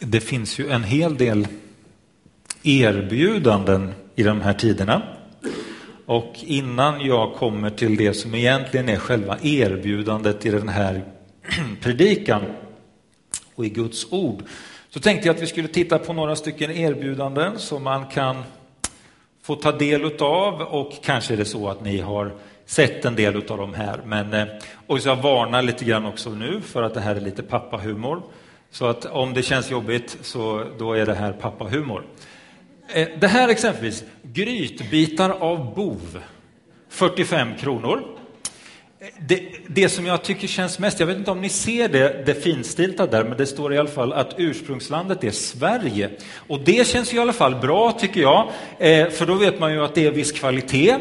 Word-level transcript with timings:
det 0.00 0.20
finns 0.20 0.58
ju 0.58 0.70
en 0.70 0.84
hel 0.84 1.16
del 1.16 1.46
erbjudanden 2.62 3.94
i 4.14 4.22
de 4.22 4.40
här 4.40 4.52
tiderna. 4.52 5.02
Och 6.06 6.34
innan 6.40 7.00
jag 7.00 7.34
kommer 7.34 7.70
till 7.70 7.96
det 7.96 8.14
som 8.14 8.34
egentligen 8.34 8.88
är 8.88 8.96
själva 8.96 9.38
erbjudandet 9.42 10.46
i 10.46 10.50
den 10.50 10.68
här 10.68 11.04
predikan 11.80 12.42
och 13.54 13.66
i 13.66 13.68
Guds 13.68 14.12
ord, 14.12 14.42
så 14.90 15.00
tänkte 15.00 15.28
jag 15.28 15.36
att 15.36 15.42
vi 15.42 15.46
skulle 15.46 15.68
titta 15.68 15.98
på 15.98 16.12
några 16.12 16.36
stycken 16.36 16.70
erbjudanden 16.70 17.58
som 17.58 17.82
man 17.82 18.06
kan 18.06 18.42
få 19.42 19.54
ta 19.54 19.72
del 19.72 20.04
av 20.20 20.60
och 20.60 20.92
kanske 21.02 21.34
är 21.34 21.36
det 21.36 21.44
så 21.44 21.68
att 21.68 21.84
ni 21.84 22.00
har 22.00 22.34
sett 22.66 23.04
en 23.04 23.14
del 23.14 23.36
av 23.36 23.58
de 23.58 23.74
här. 23.74 24.00
Men, 24.04 24.34
eh, 24.34 24.46
och 24.86 25.00
så 25.00 25.08
jag 25.08 25.16
varnar 25.16 25.62
lite 25.62 25.84
grann 25.84 26.06
också 26.06 26.30
nu 26.30 26.60
för 26.60 26.82
att 26.82 26.94
det 26.94 27.00
här 27.00 27.16
är 27.16 27.20
lite 27.20 27.42
pappahumor. 27.42 28.22
Så 28.76 28.86
att 28.86 29.04
om 29.04 29.34
det 29.34 29.42
känns 29.42 29.70
jobbigt 29.70 30.16
så 30.22 30.64
då 30.78 30.92
är 30.92 31.06
det 31.06 31.14
här 31.14 31.32
pappahumor. 31.32 32.06
Eh, 32.94 33.08
det 33.20 33.26
här 33.26 33.48
exempelvis, 33.48 34.04
grytbitar 34.22 35.30
av 35.30 35.74
bov, 35.74 36.18
45 36.88 37.56
kronor. 37.56 38.02
Eh, 39.00 39.06
det, 39.18 39.42
det, 39.66 39.88
som 39.88 40.06
jag 40.06 40.22
tycker 40.22 40.48
känns 40.48 40.78
mest, 40.78 41.00
jag 41.00 41.06
vet 41.06 41.16
inte 41.16 41.30
om 41.30 41.40
ni 41.40 41.48
ser 41.48 41.88
det, 41.88 42.22
det 42.26 42.34
finstilta 42.34 43.06
där, 43.06 43.24
men 43.24 43.36
det 43.36 43.46
står 43.46 43.74
i 43.74 43.78
alla 43.78 43.88
fall 43.88 44.12
att 44.12 44.34
ursprungslandet 44.36 45.24
är 45.24 45.30
Sverige. 45.30 46.10
Och 46.34 46.60
det 46.60 46.86
känns 46.86 47.14
i 47.14 47.18
alla 47.18 47.32
fall 47.32 47.54
bra 47.54 47.92
tycker 47.92 48.20
jag, 48.20 48.48
eh, 48.78 49.08
för 49.08 49.26
då 49.26 49.34
vet 49.34 49.60
man 49.60 49.72
ju 49.72 49.84
att 49.84 49.94
det 49.94 50.06
är 50.06 50.10
viss 50.10 50.32
kvalitet 50.32 50.98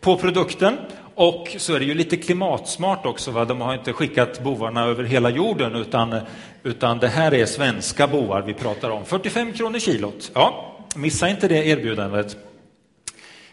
på 0.00 0.16
produkten. 0.16 0.76
Och 1.14 1.56
så 1.58 1.74
är 1.74 1.78
det 1.78 1.84
ju 1.84 1.94
lite 1.94 2.16
klimatsmart 2.16 3.06
också. 3.06 3.30
Va? 3.30 3.44
De 3.44 3.60
har 3.60 3.74
inte 3.74 3.92
skickat 3.92 4.40
bovarna 4.40 4.84
över 4.84 5.04
hela 5.04 5.30
jorden 5.30 5.74
utan, 5.74 6.20
utan 6.62 6.98
det 6.98 7.08
här 7.08 7.34
är 7.34 7.46
svenska 7.46 8.06
bovar 8.06 8.42
vi 8.42 8.54
pratar 8.54 8.90
om. 8.90 9.04
45 9.04 9.52
kronor 9.52 9.78
kilot. 9.78 10.30
Ja, 10.34 10.76
missa 10.96 11.28
inte 11.28 11.48
det 11.48 11.66
erbjudandet. 11.66 12.36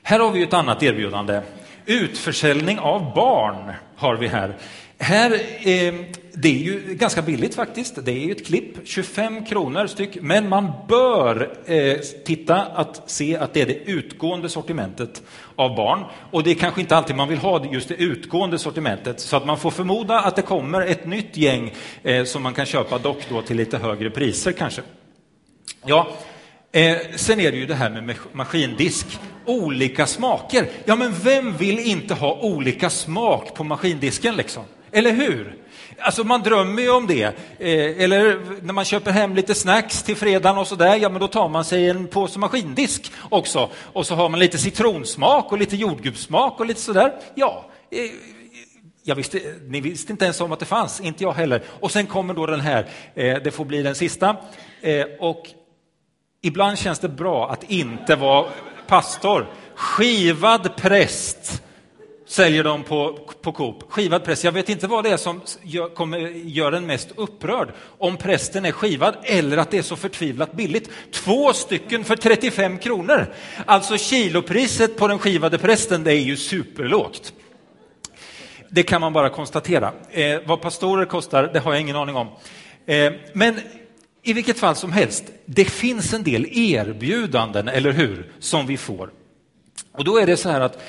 Här 0.03 0.19
har 0.19 0.31
vi 0.31 0.43
ett 0.43 0.53
annat 0.53 0.83
erbjudande. 0.83 1.41
Utförsäljning 1.85 2.79
av 2.79 3.13
barn 3.13 3.73
har 3.95 4.15
vi 4.15 4.27
här. 4.27 4.55
Här, 5.01 5.31
eh, 5.31 5.93
det 6.33 6.49
är 6.49 6.63
ju 6.63 6.95
ganska 6.95 7.21
billigt 7.21 7.55
faktiskt. 7.55 8.05
Det 8.05 8.11
är 8.11 8.25
ju 8.25 8.31
ett 8.31 8.45
klipp, 8.45 8.77
25 8.83 9.45
kronor 9.45 9.87
styck. 9.87 10.17
Men 10.21 10.49
man 10.49 10.71
bör 10.87 11.57
eh, 11.65 11.97
titta 12.25 12.55
att 12.61 13.09
se 13.09 13.37
att 13.37 13.53
det 13.53 13.61
är 13.61 13.65
det 13.65 13.91
utgående 13.91 14.49
sortimentet 14.49 15.21
av 15.55 15.75
barn. 15.75 16.05
Och 16.31 16.43
det 16.43 16.51
är 16.51 16.55
kanske 16.55 16.81
inte 16.81 16.97
alltid 16.97 17.15
man 17.15 17.27
vill 17.27 17.37
ha 17.37 17.65
just 17.65 17.87
det 17.87 17.95
utgående 17.95 18.57
sortimentet. 18.57 19.19
Så 19.19 19.37
att 19.37 19.45
man 19.45 19.57
får 19.57 19.71
förmoda 19.71 20.19
att 20.19 20.35
det 20.35 20.41
kommer 20.41 20.81
ett 20.81 21.05
nytt 21.05 21.37
gäng 21.37 21.73
eh, 22.03 22.23
som 22.23 22.43
man 22.43 22.53
kan 22.53 22.65
köpa, 22.65 22.97
dock 22.97 23.29
då 23.29 23.41
till 23.41 23.57
lite 23.57 23.77
högre 23.77 24.09
priser 24.09 24.51
kanske. 24.51 24.81
Ja, 25.85 26.07
Eh, 26.73 26.97
sen 27.15 27.39
är 27.39 27.51
det 27.51 27.57
ju 27.57 27.65
det 27.65 27.75
här 27.75 27.89
med 27.89 28.15
maskindisk. 28.31 29.19
Olika 29.45 30.07
smaker. 30.07 30.69
Ja, 30.85 30.95
men 30.95 31.13
vem 31.23 31.57
vill 31.57 31.79
inte 31.79 32.13
ha 32.13 32.39
olika 32.41 32.89
smak 32.89 33.55
på 33.55 33.63
maskindisken 33.63 34.35
liksom? 34.35 34.63
Eller 34.91 35.11
hur? 35.11 35.57
Alltså 35.99 36.23
man 36.23 36.41
drömmer 36.41 36.81
ju 36.81 36.89
om 36.89 37.07
det. 37.07 37.23
Eh, 37.59 38.03
eller 38.03 38.39
när 38.61 38.73
man 38.73 38.85
köper 38.85 39.11
hem 39.11 39.35
lite 39.35 39.55
snacks 39.55 40.03
till 40.03 40.15
fredagen 40.15 40.57
och 40.57 40.67
sådär, 40.67 40.95
ja 40.95 41.09
men 41.09 41.21
då 41.21 41.27
tar 41.27 41.49
man 41.49 41.65
sig 41.65 41.89
en 41.89 42.07
påse 42.07 42.39
maskindisk 42.39 43.11
också. 43.29 43.69
Och 43.75 44.07
så 44.07 44.15
har 44.15 44.29
man 44.29 44.39
lite 44.39 44.57
citronsmak 44.57 45.51
och 45.51 45.57
lite 45.57 45.75
jordgubbssmak 45.75 46.59
och 46.59 46.65
lite 46.65 46.81
sådär. 46.81 47.13
Ja, 47.35 47.65
eh, 47.91 48.11
jag 49.03 49.15
visste, 49.15 49.39
ni 49.67 49.81
visste 49.81 50.11
inte 50.11 50.25
ens 50.25 50.41
om 50.41 50.51
att 50.51 50.59
det 50.59 50.65
fanns, 50.65 50.99
inte 50.99 51.23
jag 51.23 51.33
heller. 51.33 51.63
Och 51.67 51.91
sen 51.91 52.07
kommer 52.07 52.33
då 52.33 52.45
den 52.45 52.59
här, 52.59 52.89
eh, 53.15 53.37
det 53.43 53.51
får 53.51 53.65
bli 53.65 53.83
den 53.83 53.95
sista. 53.95 54.35
Eh, 54.81 55.05
och 55.19 55.49
ibland 56.41 56.79
känns 56.79 56.99
det 56.99 57.09
bra 57.09 57.49
att 57.51 57.71
inte 57.71 58.15
vara 58.15 58.49
pastor. 58.87 59.47
Skivad 59.75 60.75
präst 60.75 61.63
säljer 62.31 62.63
de 62.63 62.83
på, 62.83 63.19
på 63.41 63.51
Coop. 63.51 63.83
Skivad 63.89 64.23
präst. 64.23 64.43
Jag 64.43 64.51
vet 64.51 64.69
inte 64.69 64.87
vad 64.87 65.03
det 65.03 65.09
är 65.09 65.17
som 65.17 65.41
gör, 65.61 65.89
kommer, 65.89 66.19
gör 66.29 66.71
en 66.71 66.85
mest 66.85 67.09
upprörd. 67.15 67.73
Om 67.97 68.17
prästen 68.17 68.65
är 68.65 68.71
skivad 68.71 69.15
eller 69.23 69.57
att 69.57 69.71
det 69.71 69.77
är 69.77 69.81
så 69.81 69.95
förtvivlat 69.95 70.53
billigt. 70.53 70.89
Två 71.11 71.53
stycken 71.53 72.03
för 72.03 72.15
35 72.15 72.77
kronor. 72.77 73.33
Alltså 73.65 73.97
kilopriset 73.97 74.97
på 74.97 75.07
den 75.07 75.19
skivade 75.19 75.57
prästen, 75.57 76.03
det 76.03 76.13
är 76.13 76.21
ju 76.21 76.37
superlågt. 76.37 77.33
Det 78.69 78.83
kan 78.83 79.01
man 79.01 79.13
bara 79.13 79.29
konstatera. 79.29 79.93
Eh, 80.09 80.39
vad 80.45 80.61
pastorer 80.61 81.05
kostar, 81.05 81.49
det 81.53 81.59
har 81.59 81.73
jag 81.73 81.81
ingen 81.81 81.95
aning 81.95 82.15
om. 82.15 82.27
Eh, 82.85 83.13
men 83.33 83.59
i 84.23 84.33
vilket 84.33 84.59
fall 84.59 84.75
som 84.75 84.91
helst, 84.91 85.23
det 85.45 85.65
finns 85.65 86.13
en 86.13 86.23
del 86.23 86.45
erbjudanden, 86.51 87.67
eller 87.67 87.91
hur, 87.91 88.31
som 88.39 88.67
vi 88.67 88.77
får. 88.77 89.09
Och 89.91 90.03
då 90.03 90.17
är 90.17 90.25
det 90.25 90.37
så 90.37 90.49
här 90.49 90.61
att 90.61 90.81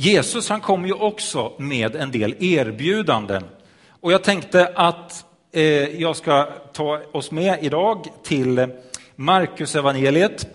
Jesus 0.00 0.48
han 0.48 0.60
kom 0.60 0.86
ju 0.86 0.92
också 0.92 1.52
med 1.58 1.96
en 1.96 2.10
del 2.10 2.34
erbjudanden. 2.44 3.44
Och 4.00 4.12
jag 4.12 4.24
tänkte 4.24 4.72
att 4.74 5.24
eh, 5.52 5.62
jag 6.00 6.16
ska 6.16 6.48
ta 6.72 7.02
oss 7.12 7.30
med 7.30 7.58
idag 7.64 8.06
till 8.22 8.66
Markus 9.16 9.76
evangeliet, 9.76 10.46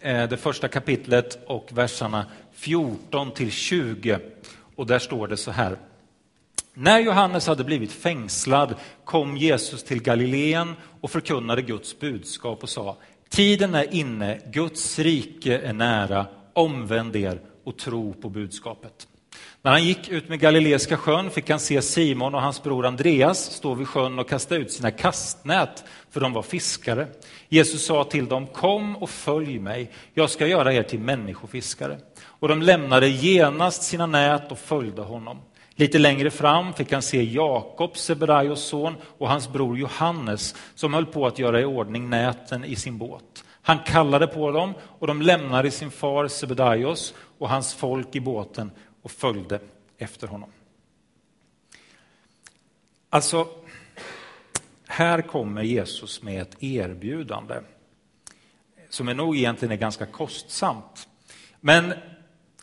eh, 0.00 0.28
det 0.28 0.36
första 0.36 0.68
kapitlet 0.68 1.38
och 1.46 1.68
verserna 1.72 2.26
14 2.52 3.30
till 3.30 3.50
20. 3.50 4.18
Och 4.76 4.86
där 4.86 4.98
står 4.98 5.28
det 5.28 5.36
så 5.36 5.50
här. 5.50 5.78
När 6.74 6.98
Johannes 6.98 7.46
hade 7.46 7.64
blivit 7.64 7.92
fängslad 7.92 8.74
kom 9.04 9.36
Jesus 9.36 9.82
till 9.82 10.02
Galileen 10.02 10.74
och 11.00 11.10
förkunnade 11.10 11.62
Guds 11.62 11.98
budskap 11.98 12.62
och 12.62 12.68
sa 12.68 12.96
Tiden 13.28 13.74
är 13.74 13.94
inne, 13.94 14.38
Guds 14.46 14.98
rike 14.98 15.58
är 15.58 15.72
nära, 15.72 16.26
omvänd 16.52 17.16
er 17.16 17.40
och 17.66 17.78
tro 17.78 18.14
på 18.14 18.28
budskapet. 18.28 19.08
När 19.62 19.70
han 19.72 19.84
gick 19.84 20.08
ut 20.08 20.28
med 20.28 20.40
Galileiska 20.40 20.96
sjön 20.96 21.30
fick 21.30 21.50
han 21.50 21.60
se 21.60 21.82
Simon 21.82 22.34
och 22.34 22.42
hans 22.42 22.62
bror 22.62 22.86
Andreas 22.86 23.38
stå 23.38 23.74
vid 23.74 23.88
sjön 23.88 24.18
och 24.18 24.28
kasta 24.28 24.56
ut 24.56 24.72
sina 24.72 24.90
kastnät, 24.90 25.84
för 26.10 26.20
de 26.20 26.32
var 26.32 26.42
fiskare. 26.42 27.06
Jesus 27.48 27.86
sa 27.86 28.04
till 28.04 28.26
dem, 28.26 28.46
kom 28.46 28.96
och 28.96 29.10
följ 29.10 29.58
mig, 29.58 29.90
jag 30.14 30.30
ska 30.30 30.46
göra 30.46 30.72
er 30.72 30.82
till 30.82 31.00
människofiskare. 31.00 31.98
Och 32.24 32.48
de 32.48 32.62
lämnade 32.62 33.08
genast 33.08 33.82
sina 33.82 34.06
nät 34.06 34.52
och 34.52 34.58
följde 34.58 35.02
honom. 35.02 35.38
Lite 35.78 35.98
längre 35.98 36.30
fram 36.30 36.72
fick 36.72 36.92
han 36.92 37.02
se 37.02 37.22
Jakob, 37.22 37.96
Sebedaios 37.96 38.60
son, 38.60 38.94
och 39.18 39.28
hans 39.28 39.52
bror 39.52 39.78
Johannes 39.78 40.54
som 40.74 40.94
höll 40.94 41.06
på 41.06 41.26
att 41.26 41.38
göra 41.38 41.60
i 41.60 41.64
ordning 41.64 42.10
näten 42.10 42.64
i 42.64 42.76
sin 42.76 42.98
båt. 42.98 43.44
Han 43.62 43.78
kallade 43.78 44.26
på 44.26 44.50
dem 44.50 44.74
och 44.98 45.06
de 45.06 45.22
lämnade 45.22 45.70
sin 45.70 45.90
far 45.90 46.28
Sebedaios 46.28 47.14
och 47.38 47.48
hans 47.48 47.74
folk 47.74 48.16
i 48.16 48.20
båten 48.20 48.70
och 49.02 49.10
följde 49.10 49.60
efter 49.98 50.26
honom. 50.26 50.50
Alltså, 53.10 53.48
här 54.86 55.22
kommer 55.22 55.62
Jesus 55.62 56.22
med 56.22 56.42
ett 56.42 56.62
erbjudande 56.62 57.54
som 58.88 59.08
är 59.08 59.14
nog 59.14 59.36
egentligen 59.36 59.72
är 59.72 59.76
ganska 59.76 60.06
kostsamt. 60.06 61.08
Men 61.60 61.94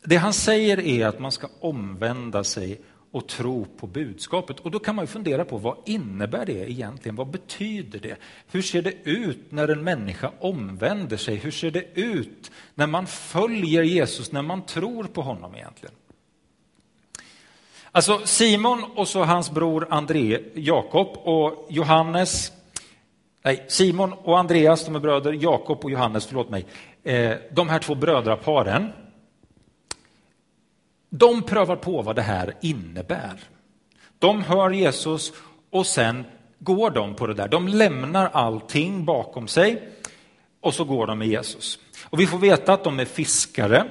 det 0.04 0.16
han 0.16 0.34
säger 0.34 0.80
är 0.80 1.06
att 1.06 1.20
man 1.20 1.32
ska 1.32 1.50
omvända 1.60 2.44
sig 2.44 2.82
och 3.14 3.28
tro 3.28 3.66
på 3.78 3.88
budskapet. 3.88 4.60
Och 4.60 4.72
då 4.72 4.80
kan 4.80 4.96
man 4.96 5.04
ju 5.04 5.08
fundera 5.08 5.46
på 5.46 5.58
vad 5.58 5.78
innebär 5.86 6.46
det 6.46 6.72
egentligen? 6.72 7.16
Vad 7.16 7.28
betyder 7.28 8.00
det? 8.00 8.16
Hur 8.52 8.62
ser 8.62 8.82
det 8.82 8.94
ut 9.04 9.52
när 9.52 9.68
en 9.68 9.84
människa 9.84 10.32
omvänder 10.40 11.18
sig? 11.18 11.36
Hur 11.36 11.52
ser 11.52 11.72
det 11.72 11.86
ut 11.94 12.52
när 12.76 12.88
man 12.88 13.08
följer 13.08 13.84
Jesus, 13.84 14.32
när 14.32 14.42
man 14.42 14.66
tror 14.66 15.04
på 15.04 15.22
honom 15.22 15.56
egentligen? 15.56 15.96
Alltså 17.92 18.22
Simon 18.26 18.84
och 18.96 19.08
så 19.08 19.24
hans 19.24 19.52
bror 19.52 19.88
André, 19.90 20.40
Jakob 20.54 21.08
och 21.18 21.68
Johannes, 21.70 22.52
nej 23.44 23.66
Simon 23.68 24.14
och 24.14 24.40
Andreas, 24.40 24.86
de 24.86 24.96
är 24.96 25.00
bröder, 25.00 25.34
Jakob 25.34 25.86
och 25.86 25.92
Johannes, 25.92 26.26
förlåt 26.26 26.50
mig, 26.50 26.66
eh, 27.04 27.34
de 27.52 27.70
här 27.70 27.80
två 27.80 27.96
brödraparen, 27.96 28.90
de 31.16 31.42
prövar 31.42 31.76
på 31.76 32.02
vad 32.02 32.16
det 32.16 32.22
här 32.22 32.54
innebär. 32.62 33.40
De 34.20 34.44
hör 34.44 34.70
Jesus 34.70 35.34
och 35.70 35.86
sen 35.86 36.24
går 36.60 36.90
de 36.90 37.16
på 37.16 37.28
det 37.28 37.34
där. 37.34 37.48
De 37.48 37.68
lämnar 37.68 38.30
allting 38.34 39.06
bakom 39.06 39.48
sig 39.48 39.90
och 40.62 40.74
så 40.74 40.84
går 40.84 41.08
de 41.08 41.20
med 41.20 41.28
Jesus. 41.28 41.80
Och 42.04 42.20
vi 42.20 42.28
får 42.28 42.38
veta 42.38 42.74
att 42.74 42.84
de 42.84 43.00
är 43.00 43.06
fiskare. 43.06 43.86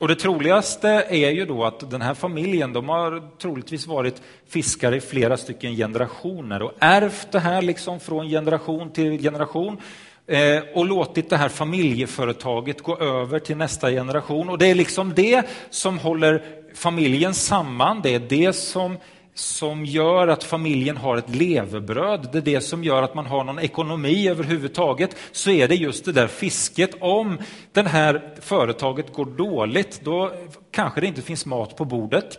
Och 0.00 0.08
det 0.08 0.14
troligaste 0.14 0.88
är 1.08 1.30
ju 1.30 1.46
då 1.46 1.64
att 1.64 1.90
den 1.90 2.02
här 2.02 2.14
familjen, 2.14 2.72
de 2.72 2.88
har 2.88 3.38
troligtvis 3.38 3.86
varit 3.86 4.22
fiskare 4.48 4.96
i 4.96 5.00
flera 5.00 5.36
stycken 5.36 5.76
generationer 5.76 6.62
och 6.62 6.72
ärvt 6.78 7.32
det 7.32 7.40
här 7.40 7.62
liksom 7.62 8.00
från 8.00 8.28
generation 8.28 8.92
till 8.92 9.22
generation 9.22 9.80
Eh, 10.28 10.62
och 10.74 10.86
låtit 10.86 11.30
det 11.30 11.36
här 11.36 11.48
familjeföretaget 11.48 12.82
gå 12.82 12.98
över 12.98 13.38
till 13.38 13.56
nästa 13.56 13.90
generation. 13.90 14.48
Och 14.48 14.58
det 14.58 14.66
är 14.66 14.74
liksom 14.74 15.14
det 15.14 15.46
som 15.70 15.98
håller 15.98 16.42
familjen 16.74 17.34
samman, 17.34 18.00
det 18.02 18.14
är 18.14 18.20
det 18.20 18.52
som 18.52 18.96
som 19.34 19.84
gör 19.84 20.28
att 20.28 20.44
familjen 20.44 20.96
har 20.96 21.16
ett 21.16 21.34
levebröd, 21.34 22.28
det 22.32 22.38
är 22.38 22.42
det 22.42 22.60
som 22.60 22.84
gör 22.84 23.02
att 23.02 23.14
man 23.14 23.26
har 23.26 23.44
någon 23.44 23.58
ekonomi 23.58 24.28
överhuvudtaget, 24.28 25.16
så 25.32 25.50
är 25.50 25.68
det 25.68 25.74
just 25.74 26.04
det 26.04 26.12
där 26.12 26.26
fisket. 26.26 26.90
Om 27.00 27.38
det 27.72 27.82
här 27.82 28.34
företaget 28.40 29.12
går 29.12 29.24
dåligt, 29.24 30.00
då 30.04 30.32
kanske 30.70 31.00
det 31.00 31.06
inte 31.06 31.22
finns 31.22 31.46
mat 31.46 31.76
på 31.76 31.84
bordet. 31.84 32.38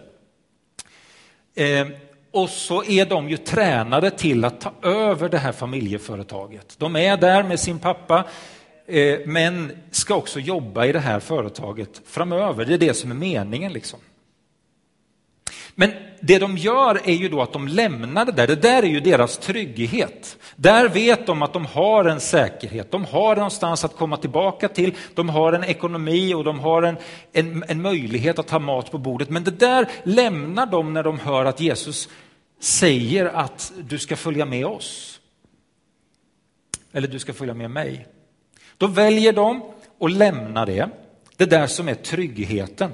Eh, 1.55 1.87
och 2.37 2.49
så 2.49 2.83
är 2.83 3.05
de 3.05 3.29
ju 3.29 3.37
tränade 3.37 4.11
till 4.11 4.45
att 4.45 4.61
ta 4.61 4.71
över 4.81 5.29
det 5.29 5.37
här 5.37 5.51
familjeföretaget. 5.51 6.75
De 6.77 6.95
är 6.95 7.17
där 7.17 7.43
med 7.43 7.59
sin 7.59 7.79
pappa, 7.79 8.23
eh, 8.87 9.19
men 9.25 9.71
ska 9.91 10.15
också 10.15 10.39
jobba 10.39 10.85
i 10.85 10.91
det 10.91 10.99
här 10.99 11.19
företaget 11.19 12.01
framöver. 12.05 12.65
Det 12.65 12.73
är 12.73 12.77
det 12.77 12.93
som 12.93 13.11
är 13.11 13.15
meningen. 13.15 13.73
liksom. 13.73 13.99
Men 15.75 15.91
det 16.19 16.39
de 16.39 16.57
gör 16.57 17.01
är 17.05 17.13
ju 17.13 17.29
då 17.29 17.41
att 17.41 17.53
de 17.53 17.67
lämnar 17.67 18.25
det 18.25 18.31
där. 18.31 18.47
Det 18.47 18.55
där 18.55 18.83
är 18.83 18.87
ju 18.87 18.99
deras 18.99 19.37
trygghet. 19.37 20.37
Där 20.55 20.89
vet 20.89 21.27
de 21.27 21.41
att 21.41 21.53
de 21.53 21.65
har 21.65 22.05
en 22.05 22.19
säkerhet. 22.19 22.91
De 22.91 23.05
har 23.05 23.35
någonstans 23.35 23.85
att 23.85 23.95
komma 23.95 24.17
tillbaka 24.17 24.67
till. 24.67 24.95
De 25.13 25.29
har 25.29 25.53
en 25.53 25.63
ekonomi 25.63 26.33
och 26.33 26.43
de 26.43 26.59
har 26.59 26.83
en, 26.83 26.97
en, 27.33 27.63
en 27.67 27.81
möjlighet 27.81 28.39
att 28.39 28.49
ha 28.49 28.59
mat 28.59 28.91
på 28.91 28.97
bordet. 28.97 29.29
Men 29.29 29.43
det 29.43 29.59
där 29.59 29.87
lämnar 30.03 30.65
de 30.65 30.93
när 30.93 31.03
de 31.03 31.19
hör 31.19 31.45
att 31.45 31.59
Jesus 31.59 32.09
säger 32.59 33.25
att 33.25 33.73
du 33.77 33.99
ska 33.99 34.15
följa 34.15 34.45
med 34.45 34.65
oss. 34.65 35.19
Eller 36.91 37.07
du 37.07 37.19
ska 37.19 37.33
följa 37.33 37.53
med 37.53 37.71
mig. 37.71 38.07
Då 38.77 38.87
väljer 38.87 39.33
de 39.33 39.61
att 39.99 40.11
lämna 40.11 40.65
det. 40.65 40.89
Det 41.37 41.45
där 41.45 41.67
som 41.67 41.87
är 41.87 41.95
tryggheten. 41.95 42.91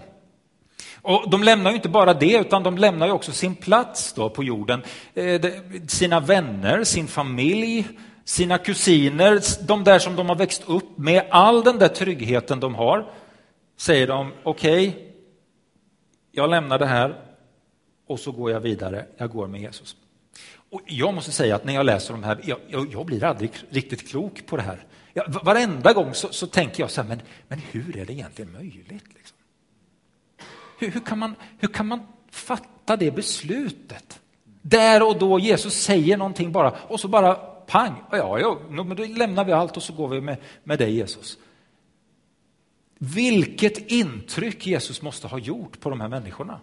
Och 1.01 1.29
de 1.29 1.43
lämnar 1.43 1.71
ju 1.71 1.75
inte 1.75 1.89
bara 1.89 2.13
det, 2.13 2.37
utan 2.37 2.63
de 2.63 2.77
lämnar 2.77 3.07
ju 3.07 3.13
också 3.13 3.31
sin 3.31 3.55
plats 3.55 4.13
då 4.13 4.29
på 4.29 4.43
jorden. 4.43 4.83
Eh, 5.13 5.41
sina 5.87 6.19
vänner, 6.19 6.83
sin 6.83 7.07
familj, 7.07 7.87
sina 8.25 8.57
kusiner, 8.57 9.41
de 9.67 9.83
där 9.83 9.99
som 9.99 10.15
de 10.15 10.29
har 10.29 10.35
växt 10.35 10.63
upp 10.67 10.97
med, 10.97 11.27
all 11.29 11.63
den 11.63 11.79
där 11.79 11.87
tryggheten 11.87 12.59
de 12.59 12.75
har, 12.75 13.13
säger 13.77 14.07
de 14.07 14.31
okej, 14.43 14.89
okay, 14.89 15.01
jag 16.31 16.49
lämnar 16.49 16.79
det 16.79 16.85
här 16.85 17.15
och 18.13 18.19
så 18.19 18.31
går 18.31 18.51
jag 18.51 18.59
vidare, 18.59 19.05
jag 19.17 19.29
går 19.29 19.47
med 19.47 19.61
Jesus. 19.61 19.95
Och 20.69 20.81
jag 20.85 21.13
måste 21.13 21.31
säga 21.31 21.55
att 21.55 21.65
när 21.65 21.73
jag 21.73 21.85
läser 21.85 22.13
de 22.13 22.23
här, 22.23 22.39
jag, 22.43 22.59
jag, 22.67 22.93
jag 22.93 23.05
blir 23.05 23.23
aldrig 23.23 23.51
riktigt 23.69 24.09
klok 24.09 24.45
på 24.45 24.57
det 24.57 24.63
här. 24.63 24.85
Jag, 25.13 25.29
varenda 25.43 25.93
gång 25.93 26.13
så, 26.13 26.27
så 26.31 26.47
tänker 26.47 26.83
jag 26.83 26.91
så 26.91 27.01
här, 27.01 27.09
men, 27.09 27.21
men 27.47 27.59
hur 27.59 27.97
är 27.97 28.05
det 28.05 28.13
egentligen 28.13 28.51
möjligt? 28.51 29.13
Liksom? 29.13 29.37
Hur, 30.79 30.91
hur, 30.91 30.99
kan 30.99 31.19
man, 31.19 31.35
hur 31.59 31.67
kan 31.67 31.87
man 31.87 31.99
fatta 32.31 32.97
det 32.97 33.11
beslutet? 33.11 34.19
Där 34.61 35.07
och 35.07 35.19
då 35.19 35.39
Jesus 35.39 35.73
säger 35.73 36.17
någonting 36.17 36.51
bara 36.51 36.71
och 36.71 36.99
så 36.99 37.07
bara 37.07 37.35
pang, 37.67 37.95
ja, 38.11 38.39
ja, 38.39 38.59
men 38.69 38.95
då 38.95 39.03
lämnar 39.03 39.45
vi 39.45 39.51
allt 39.51 39.77
och 39.77 39.83
så 39.83 39.93
går 39.93 40.07
vi 40.07 40.21
med, 40.21 40.37
med 40.63 40.79
dig 40.79 40.95
Jesus. 40.95 41.37
Vilket 42.97 43.91
intryck 43.91 44.67
Jesus 44.67 45.01
måste 45.01 45.27
ha 45.27 45.37
gjort 45.37 45.79
på 45.79 45.89
de 45.89 46.01
här 46.01 46.07
människorna. 46.07 46.59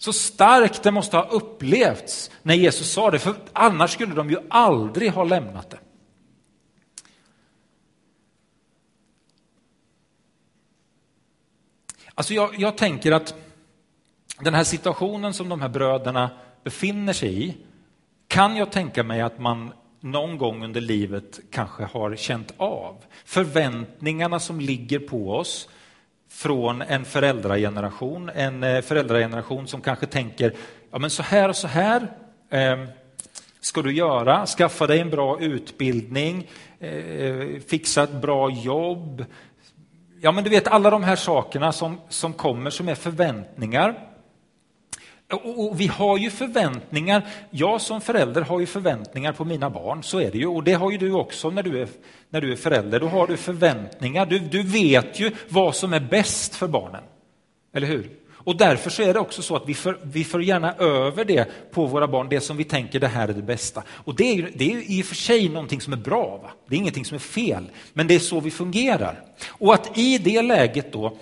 Så 0.00 0.12
starkt 0.12 0.82
det 0.82 0.90
måste 0.90 1.16
ha 1.16 1.24
upplevts 1.24 2.30
när 2.42 2.54
Jesus 2.54 2.92
sa 2.92 3.10
det, 3.10 3.18
för 3.18 3.34
annars 3.52 3.90
skulle 3.90 4.14
de 4.14 4.30
ju 4.30 4.36
aldrig 4.50 5.10
ha 5.10 5.24
lämnat 5.24 5.70
det. 5.70 5.78
Alltså 12.14 12.34
jag, 12.34 12.58
jag 12.58 12.76
tänker 12.76 13.12
att 13.12 13.34
den 14.40 14.54
här 14.54 14.64
situationen 14.64 15.34
som 15.34 15.48
de 15.48 15.60
här 15.60 15.68
bröderna 15.68 16.30
befinner 16.64 17.12
sig 17.12 17.44
i 17.44 17.56
kan 18.28 18.56
jag 18.56 18.72
tänka 18.72 19.02
mig 19.02 19.20
att 19.20 19.38
man 19.38 19.72
någon 20.00 20.38
gång 20.38 20.64
under 20.64 20.80
livet 20.80 21.40
kanske 21.50 21.84
har 21.84 22.16
känt 22.16 22.54
av. 22.56 23.04
Förväntningarna 23.24 24.40
som 24.40 24.60
ligger 24.60 24.98
på 24.98 25.30
oss 25.36 25.68
från 26.30 26.82
en 26.82 27.04
föräldrageneration, 27.04 28.28
en 28.34 28.62
eh, 28.62 28.80
föräldrageneration 28.80 29.68
som 29.68 29.80
kanske 29.80 30.06
tänker 30.06 30.54
ja 30.90 30.98
men 30.98 31.10
så 31.10 31.22
här 31.22 31.48
och 31.48 31.56
så 31.56 31.66
här 31.66 32.12
eh, 32.50 32.84
ska 33.60 33.82
du 33.82 33.92
göra, 33.92 34.46
skaffa 34.46 34.86
dig 34.86 35.00
en 35.00 35.10
bra 35.10 35.40
utbildning, 35.40 36.48
eh, 36.78 37.60
fixa 37.68 38.02
ett 38.02 38.12
bra 38.12 38.50
jobb, 38.50 39.24
ja 40.20 40.32
men 40.32 40.44
du 40.44 40.50
vet 40.50 40.68
alla 40.68 40.90
de 40.90 41.04
här 41.04 41.16
sakerna 41.16 41.72
som, 41.72 42.00
som 42.08 42.32
kommer 42.32 42.70
som 42.70 42.88
är 42.88 42.94
förväntningar. 42.94 44.09
Och, 45.32 45.66
och, 45.66 45.80
vi 45.80 45.86
har 45.86 46.18
ju 46.18 46.30
förväntningar, 46.30 47.26
jag 47.50 47.80
som 47.80 48.00
förälder 48.00 48.42
har 48.42 48.60
ju 48.60 48.66
förväntningar 48.66 49.32
på 49.32 49.44
mina 49.44 49.70
barn, 49.70 50.02
så 50.02 50.20
är 50.20 50.30
det 50.30 50.38
ju. 50.38 50.46
Och 50.46 50.64
det 50.64 50.72
har 50.72 50.90
ju 50.90 50.98
du 50.98 51.12
också 51.12 51.50
när 51.50 51.62
du 51.62 51.82
är, 51.82 51.88
när 52.30 52.40
du 52.40 52.52
är 52.52 52.56
förälder, 52.56 53.00
då 53.00 53.06
har 53.06 53.26
du 53.26 53.36
förväntningar. 53.36 54.26
Du, 54.26 54.38
du 54.38 54.62
vet 54.62 55.20
ju 55.20 55.30
vad 55.48 55.76
som 55.76 55.92
är 55.92 56.00
bäst 56.00 56.54
för 56.54 56.68
barnen, 56.68 57.02
eller 57.72 57.86
hur? 57.86 58.10
Och 58.44 58.56
därför 58.56 58.90
så 58.90 59.02
är 59.02 59.14
det 59.14 59.20
också 59.20 59.42
så 59.42 59.56
att 59.56 59.68
vi 59.68 59.74
för, 59.74 59.98
vi 60.02 60.24
för 60.24 60.40
gärna 60.40 60.74
över 60.74 61.24
det 61.24 61.48
på 61.70 61.86
våra 61.86 62.08
barn, 62.08 62.28
det 62.28 62.40
som 62.40 62.56
vi 62.56 62.64
tänker 62.64 63.00
det 63.00 63.08
här 63.08 63.28
är 63.28 63.32
det 63.32 63.42
bästa. 63.42 63.82
Och 63.88 64.14
det 64.14 64.24
är, 64.24 64.34
ju, 64.34 64.50
det 64.54 64.72
är 64.72 64.90
i 64.90 65.02
och 65.02 65.06
för 65.06 65.14
sig 65.14 65.48
någonting 65.48 65.80
som 65.80 65.92
är 65.92 65.96
bra, 65.96 66.40
va? 66.42 66.50
det 66.68 66.74
är 66.74 66.78
ingenting 66.78 67.04
som 67.04 67.14
är 67.14 67.18
fel, 67.18 67.70
men 67.92 68.06
det 68.06 68.14
är 68.14 68.18
så 68.18 68.40
vi 68.40 68.50
fungerar. 68.50 69.24
Och 69.48 69.74
att 69.74 69.98
i 69.98 70.18
det 70.18 70.42
läget 70.42 70.92
då 70.92 71.16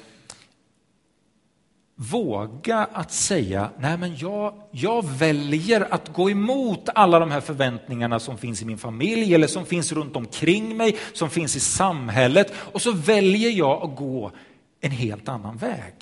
våga 2.01 2.79
att 2.93 3.13
säga, 3.13 3.71
nej 3.79 3.99
men 3.99 4.17
jag, 4.17 4.55
jag 4.71 5.09
väljer 5.09 5.95
att 5.95 6.09
gå 6.09 6.31
emot 6.31 6.89
alla 6.95 7.19
de 7.19 7.31
här 7.31 7.41
förväntningarna 7.41 8.21
som 8.21 8.39
finns 8.39 8.63
i 8.63 8.65
min 8.65 8.79
familj 8.79 9.35
eller 9.35 9.47
som 9.47 9.67
finns 9.67 9.93
runt 9.93 10.17
omkring 10.17 10.77
mig, 10.77 10.97
som 11.13 11.31
finns 11.31 11.57
i 11.57 11.61
samhället 11.61 12.53
och 12.73 12.83
så 12.83 12.93
väljer 12.93 13.51
jag 13.51 13.83
att 13.83 13.97
gå 13.97 14.33
en 14.81 14.91
helt 14.91 15.29
annan 15.29 15.57
väg. 15.57 15.95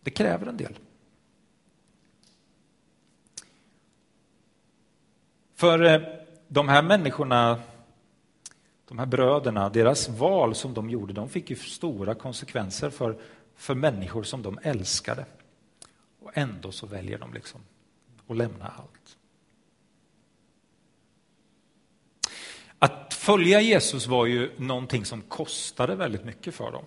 Det 0.00 0.10
kräver 0.10 0.46
en 0.46 0.56
del. 0.56 0.78
För 5.56 5.84
eh, 5.84 6.00
de 6.48 6.68
här 6.68 6.82
människorna, 6.82 7.60
de 8.92 8.98
här 8.98 9.06
bröderna, 9.06 9.68
deras 9.68 10.08
val 10.08 10.54
som 10.54 10.74
de 10.74 10.90
gjorde, 10.90 11.12
de 11.12 11.28
fick 11.28 11.50
ju 11.50 11.56
stora 11.56 12.14
konsekvenser 12.14 12.90
för, 12.90 13.16
för 13.56 13.74
människor 13.74 14.22
som 14.22 14.42
de 14.42 14.58
älskade. 14.62 15.24
Och 16.22 16.30
ändå 16.34 16.72
så 16.72 16.86
väljer 16.86 17.18
de 17.18 17.34
liksom 17.34 17.60
att 18.28 18.36
lämna 18.36 18.66
allt. 18.66 19.16
Att 22.78 23.14
följa 23.14 23.60
Jesus 23.60 24.06
var 24.06 24.26
ju 24.26 24.50
någonting 24.56 25.04
som 25.04 25.22
kostade 25.22 25.94
väldigt 25.94 26.24
mycket 26.24 26.54
för 26.54 26.72
dem. 26.72 26.84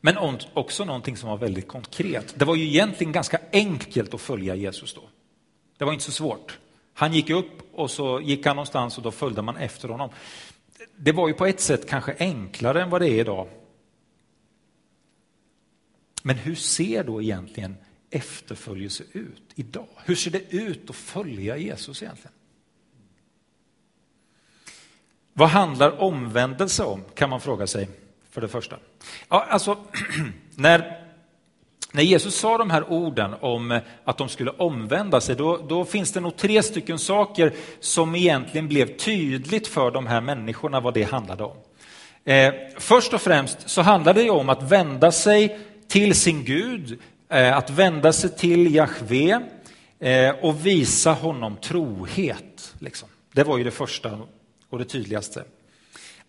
Men 0.00 0.38
också 0.54 0.84
någonting 0.84 1.16
som 1.16 1.28
var 1.28 1.36
väldigt 1.36 1.68
konkret. 1.68 2.34
Det 2.38 2.44
var 2.44 2.56
ju 2.56 2.66
egentligen 2.66 3.12
ganska 3.12 3.40
enkelt 3.52 4.14
att 4.14 4.20
följa 4.20 4.54
Jesus 4.54 4.94
då. 4.94 5.02
Det 5.78 5.84
var 5.84 5.92
inte 5.92 6.04
så 6.04 6.12
svårt. 6.12 6.58
Han 6.94 7.12
gick 7.12 7.30
upp 7.30 7.74
och 7.74 7.90
så 7.90 8.20
gick 8.20 8.46
han 8.46 8.56
någonstans 8.56 8.96
och 8.96 9.02
då 9.04 9.10
följde 9.10 9.42
man 9.42 9.56
efter 9.56 9.88
honom. 9.88 10.10
Det 10.96 11.12
var 11.12 11.28
ju 11.28 11.34
på 11.34 11.46
ett 11.46 11.60
sätt 11.60 11.88
kanske 11.88 12.16
enklare 12.18 12.82
än 12.82 12.90
vad 12.90 13.00
det 13.00 13.08
är 13.08 13.20
idag. 13.20 13.48
Men 16.22 16.36
hur 16.36 16.54
ser 16.54 17.04
då 17.04 17.22
egentligen 17.22 17.76
efterföljelse 18.10 19.04
ut 19.12 19.42
idag? 19.54 19.88
Hur 20.04 20.14
ser 20.14 20.30
det 20.30 20.54
ut 20.54 20.90
att 20.90 20.96
följa 20.96 21.56
Jesus 21.56 22.02
egentligen? 22.02 22.32
Vad 25.32 25.48
handlar 25.48 26.00
omvändelse 26.00 26.84
om, 26.84 27.04
kan 27.14 27.30
man 27.30 27.40
fråga 27.40 27.66
sig 27.66 27.88
för 28.32 28.40
det 28.40 28.48
första. 28.48 28.78
Ja, 29.28 29.44
alltså, 29.44 29.78
när, 30.54 31.01
när 31.92 32.02
Jesus 32.02 32.34
sa 32.34 32.58
de 32.58 32.70
här 32.70 32.92
orden 32.92 33.34
om 33.40 33.70
eh, 33.70 33.80
att 34.04 34.18
de 34.18 34.28
skulle 34.28 34.50
omvända 34.50 35.20
sig, 35.20 35.36
då, 35.36 35.56
då, 35.68 35.84
finns 35.84 36.12
det 36.12 36.20
nog 36.20 36.36
tre 36.36 36.62
stycken 36.62 36.98
saker 36.98 37.52
som 37.80 38.14
egentligen 38.14 38.68
blev 38.68 38.96
tydligt 38.96 39.66
för 39.66 39.90
de 39.90 40.06
här 40.06 40.20
människorna 40.20 40.80
vad 40.80 40.94
det 40.94 41.02
handlade 41.02 41.44
om. 41.44 41.56
Eh, 42.24 42.52
först 42.78 43.14
och 43.14 43.20
främst 43.20 43.68
så 43.68 43.82
handlade 43.82 44.22
det 44.22 44.30
om 44.30 44.48
att 44.48 44.62
vända 44.62 45.12
sig 45.12 45.58
till 45.88 46.14
sin 46.14 46.44
Gud, 46.44 46.98
eh, 47.28 47.56
att 47.56 47.70
vända 47.70 48.12
sig 48.12 48.30
till 48.30 48.74
Jahve 48.74 49.40
eh, 50.00 50.30
och 50.30 50.66
visa 50.66 51.12
honom 51.12 51.56
trohet. 51.56 52.74
Liksom. 52.78 53.08
Det 53.32 53.44
var 53.44 53.58
ju 53.58 53.64
det 53.64 53.70
första 53.70 54.20
och 54.70 54.78
det 54.78 54.84
tydligaste. 54.84 55.44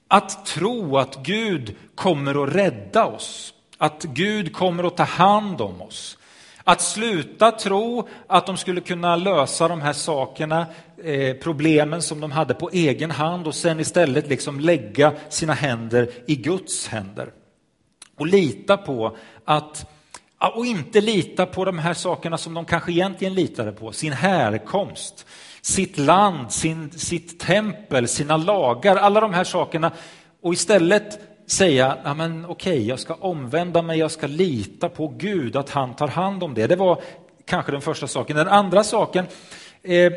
Att 0.08 0.46
tro 0.46 0.98
att 0.98 1.24
Gud 1.24 1.76
kommer 1.96 2.44
att 2.44 2.56
rädda 2.56 3.06
oss, 3.06 3.54
att 3.84 4.04
Gud 4.04 4.54
kommer 4.54 4.84
att 4.84 4.98
ta 4.98 5.04
hand 5.04 5.62
om 5.62 5.82
oss. 5.82 6.18
Att 6.64 6.82
sluta 6.82 7.52
tro 7.52 8.08
att 8.28 8.46
de 8.46 8.58
skulle 8.58 8.82
kunna 8.82 9.16
lösa 9.16 9.68
de 9.68 9.82
här 9.82 9.94
sakerna, 9.94 10.66
eh, 11.04 11.36
problemen 11.36 12.02
som 12.02 12.20
de 12.20 12.32
hade 12.32 12.54
på 12.54 12.70
egen 12.74 13.12
hand 13.12 13.48
och 13.48 13.56
sen 13.56 13.80
istället 13.80 14.28
liksom 14.28 14.60
lägga 14.60 15.14
sina 15.30 15.54
händer 15.54 16.10
i 16.28 16.36
Guds 16.36 16.88
händer. 16.88 17.32
Och 18.18 18.28
lita 18.28 18.78
på 18.78 19.18
att 19.46 19.90
Och 20.56 20.66
inte 20.66 21.02
lita 21.02 21.46
på 21.46 21.66
de 21.66 21.80
här 21.80 21.94
sakerna 21.94 22.38
som 22.38 22.54
de 22.54 22.66
kanske 22.66 22.92
egentligen 22.92 23.34
litade 23.34 23.72
på, 23.72 23.92
sin 23.92 24.14
härkomst, 24.14 25.26
sitt 25.62 25.98
land, 25.98 26.52
sin, 26.52 26.92
sitt 26.92 27.40
tempel, 27.40 28.08
sina 28.08 28.38
lagar, 28.38 28.96
alla 28.96 29.20
de 29.20 29.34
här 29.34 29.44
sakerna. 29.44 29.92
Och 30.42 30.54
istället 30.54 31.33
säga, 31.46 31.98
ja, 32.04 32.14
men 32.14 32.46
okej, 32.46 32.88
jag 32.88 33.00
ska 33.00 33.14
omvända 33.14 33.82
mig, 33.82 34.00
jag 34.00 34.12
ska 34.12 34.28
lita 34.28 34.90
på 34.90 35.08
Gud, 35.08 35.56
att 35.56 35.70
han 35.70 35.96
tar 35.96 36.08
hand 36.08 36.44
om 36.44 36.54
det. 36.54 36.68
Det 36.68 36.76
var 36.76 37.02
kanske 37.46 37.72
den 37.72 37.82
första 37.82 38.08
saken. 38.08 38.38
Den 38.38 38.48
andra 38.48 38.84
saken, 38.84 39.26
eh, 39.84 40.12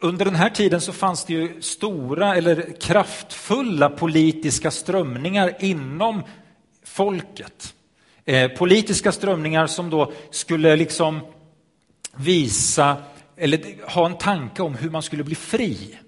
under 0.00 0.24
den 0.24 0.34
här 0.34 0.50
tiden 0.50 0.80
så 0.80 0.92
fanns 0.92 1.24
det 1.24 1.32
ju 1.32 1.62
stora 1.62 2.36
eller 2.36 2.80
kraftfulla 2.80 3.90
politiska 3.90 4.70
strömningar 4.70 5.54
inom 5.60 6.22
folket. 6.84 7.74
Eh, 8.24 8.48
politiska 8.48 9.12
strömningar 9.12 9.66
som 9.66 9.90
då 9.90 10.12
skulle 10.30 10.76
liksom 10.76 11.20
visa 12.16 12.96
eller 13.36 13.90
ha 13.90 14.06
en 14.06 14.18
tanke 14.18 14.62
om 14.62 14.74
hur 14.74 14.90
man 14.90 15.02
skulle 15.02 15.24
bli 15.24 15.34
fri. 15.34 15.98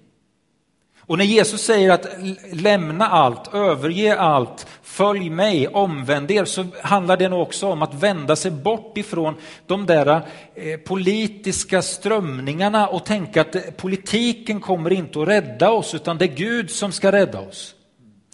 Och 1.11 1.17
när 1.17 1.25
Jesus 1.25 1.61
säger 1.61 1.89
att 1.89 2.07
lämna 2.51 3.07
allt, 3.07 3.53
överge 3.53 4.19
allt, 4.19 4.67
följ 4.83 5.29
mig, 5.29 5.67
omvänd 5.67 6.31
er, 6.31 6.45
så 6.45 6.65
handlar 6.81 7.17
det 7.17 7.29
nog 7.29 7.41
också 7.41 7.67
om 7.67 7.81
att 7.81 7.93
vända 7.93 8.35
sig 8.35 8.51
bort 8.51 8.97
ifrån 8.97 9.35
de 9.67 9.85
där 9.85 10.07
eh, 10.55 10.77
politiska 10.85 11.81
strömningarna 11.81 12.87
och 12.87 13.05
tänka 13.05 13.41
att 13.41 13.55
eh, 13.55 13.61
politiken 13.61 14.59
kommer 14.59 14.93
inte 14.93 15.21
att 15.21 15.27
rädda 15.27 15.71
oss, 15.71 15.95
utan 15.95 16.17
det 16.17 16.25
är 16.25 16.35
Gud 16.35 16.71
som 16.71 16.91
ska 16.91 17.11
rädda 17.11 17.39
oss. 17.39 17.75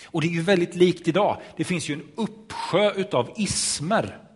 Och 0.05 0.22
det 0.22 0.27
är 0.27 0.31
ju 0.31 0.41
väldigt 0.41 0.75
likt 0.75 1.07
idag. 1.07 1.38
Det 1.55 1.63
finns 1.63 1.89
ju 1.89 1.93
en 1.93 2.03
uppsjö 2.15 2.91
utav 2.91 3.29
ismer. 3.36 4.26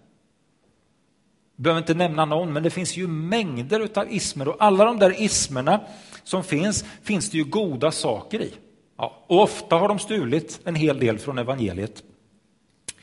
Jag 1.62 1.64
behöver 1.64 1.82
inte 1.82 1.94
nämna 1.94 2.26
någon, 2.26 2.54
men 2.54 2.64
det 2.64 2.70
finns 2.70 2.98
ju 2.98 3.08
mängder 3.08 3.80
utav 3.80 4.14
ismer 4.14 4.48
och 4.48 4.56
alla 4.60 4.86
de 4.86 5.00
där 5.00 5.22
ismerna 5.22 5.80
som 6.24 6.44
finns, 6.44 6.86
finns 7.04 7.30
det 7.30 7.38
ju 7.38 7.44
goda 7.44 7.92
saker 7.92 8.42
i. 8.42 8.54
Ja, 8.98 9.24
och 9.28 9.42
ofta 9.42 9.76
har 9.76 9.88
de 9.88 10.00
stulit 10.00 10.60
en 10.64 10.76
hel 10.76 11.00
del 11.00 11.20
från 11.20 11.38
evangeliet. 11.38 12.04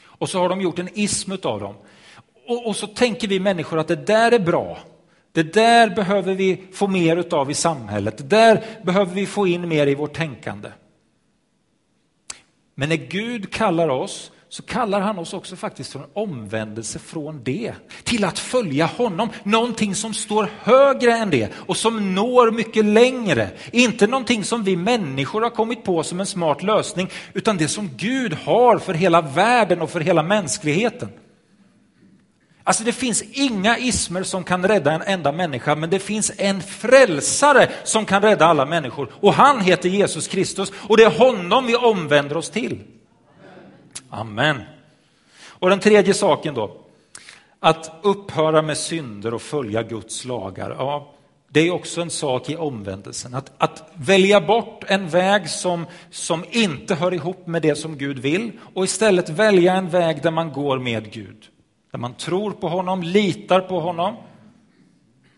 Och 0.02 0.28
så 0.28 0.38
har 0.38 0.48
de 0.48 0.60
gjort 0.60 0.78
en 0.78 0.88
ism 0.98 1.32
av 1.42 1.60
dem. 1.60 1.74
Och, 2.46 2.66
och, 2.66 2.76
så 2.76 2.86
tänker 2.86 3.28
vi 3.28 3.40
människor 3.40 3.78
att 3.78 3.88
det 3.88 4.06
där 4.06 4.32
är 4.32 4.38
bra. 4.38 4.78
Det 5.32 5.52
där 5.52 5.90
behöver 5.90 6.34
vi 6.34 6.62
få 6.72 6.86
mer 6.86 7.16
utav 7.16 7.50
i 7.50 7.54
samhället. 7.54 8.18
Det 8.18 8.24
där 8.24 8.64
behöver 8.84 9.14
vi 9.14 9.26
få 9.26 9.46
in 9.46 9.68
mer 9.68 9.86
i 9.86 9.94
vårt 9.94 10.14
tänkande. 10.14 10.68
Men 12.74 12.88
när 12.88 12.96
Gud 12.96 13.52
kallar 13.52 13.88
oss 13.88 14.32
så 14.50 14.62
kallar 14.62 15.00
han 15.00 15.18
oss 15.18 15.34
också 15.34 15.56
faktiskt 15.56 15.92
för 15.92 15.98
en 15.98 16.06
omvändelse 16.12 16.98
från 16.98 17.42
det 17.44 17.72
till 18.04 18.24
att 18.24 18.38
följa 18.38 18.86
honom. 18.86 19.28
Någonting 19.42 19.94
som 19.94 20.14
står 20.14 20.50
högre 20.58 21.12
än 21.12 21.30
det 21.30 21.52
och 21.54 21.76
som 21.76 22.14
når 22.14 22.50
mycket 22.50 22.84
längre. 22.84 23.50
Inte 23.72 24.06
någonting 24.06 24.44
som 24.44 24.64
vi 24.64 24.76
människor 24.76 25.42
har 25.42 25.50
kommit 25.50 25.84
på 25.84 26.02
som 26.02 26.20
en 26.20 26.26
smart 26.26 26.62
lösning 26.62 27.10
utan 27.32 27.56
det 27.56 27.68
som 27.68 27.90
Gud 27.96 28.32
har 28.32 28.78
för 28.78 28.94
hela 28.94 29.20
världen 29.20 29.80
och 29.80 29.90
för 29.90 30.00
hela 30.00 30.22
mänskligheten. 30.22 31.08
Alltså 32.64 32.84
det 32.84 32.92
finns 32.92 33.22
inga 33.22 33.78
ismer 33.78 34.22
som 34.22 34.44
kan 34.44 34.68
rädda 34.68 34.92
en 34.92 35.02
enda 35.02 35.32
människa, 35.32 35.74
men 35.74 35.90
det 35.90 35.98
finns 35.98 36.32
en 36.36 36.62
frälsare 36.62 37.68
som 37.84 38.04
kan 38.04 38.22
rädda 38.22 38.46
alla 38.46 38.66
människor. 38.66 39.08
Och 39.12 39.34
han 39.34 39.60
heter 39.60 39.88
Jesus 39.88 40.28
Kristus 40.28 40.72
och 40.76 40.96
det 40.96 41.04
är 41.04 41.18
honom 41.18 41.66
vi 41.66 41.76
omvänder 41.76 42.36
oss 42.36 42.50
till. 42.50 42.78
Amen. 44.10 44.60
Och 45.48 45.70
den 45.70 45.80
tredje 45.80 46.14
saken 46.14 46.54
då, 46.54 46.76
att 47.60 47.92
upphöra 48.02 48.62
med 48.62 48.78
synder 48.78 49.34
och 49.34 49.42
följa 49.42 49.82
Guds 49.82 50.24
lagar. 50.24 50.70
Ja, 50.78 51.14
det 51.48 51.60
är 51.60 51.70
också 51.70 52.00
en 52.00 52.10
sak 52.10 52.50
i 52.50 52.56
omvändelsen. 52.56 53.34
Att, 53.34 53.52
att 53.58 53.90
välja 53.94 54.40
bort 54.40 54.84
en 54.86 55.08
väg 55.08 55.48
som, 55.48 55.86
som 56.10 56.44
inte 56.50 56.94
hör 56.94 57.14
ihop 57.14 57.46
med 57.46 57.62
det 57.62 57.74
som 57.74 57.98
Gud 57.98 58.18
vill 58.18 58.52
och 58.74 58.84
istället 58.84 59.28
välja 59.28 59.74
en 59.74 59.88
väg 59.88 60.22
där 60.22 60.30
man 60.30 60.52
går 60.52 60.78
med 60.78 61.12
Gud. 61.12 61.48
Där 61.90 61.98
man 61.98 62.14
tror 62.14 62.50
på 62.50 62.68
honom, 62.68 63.02
litar 63.02 63.60
på 63.60 63.80
honom 63.80 64.16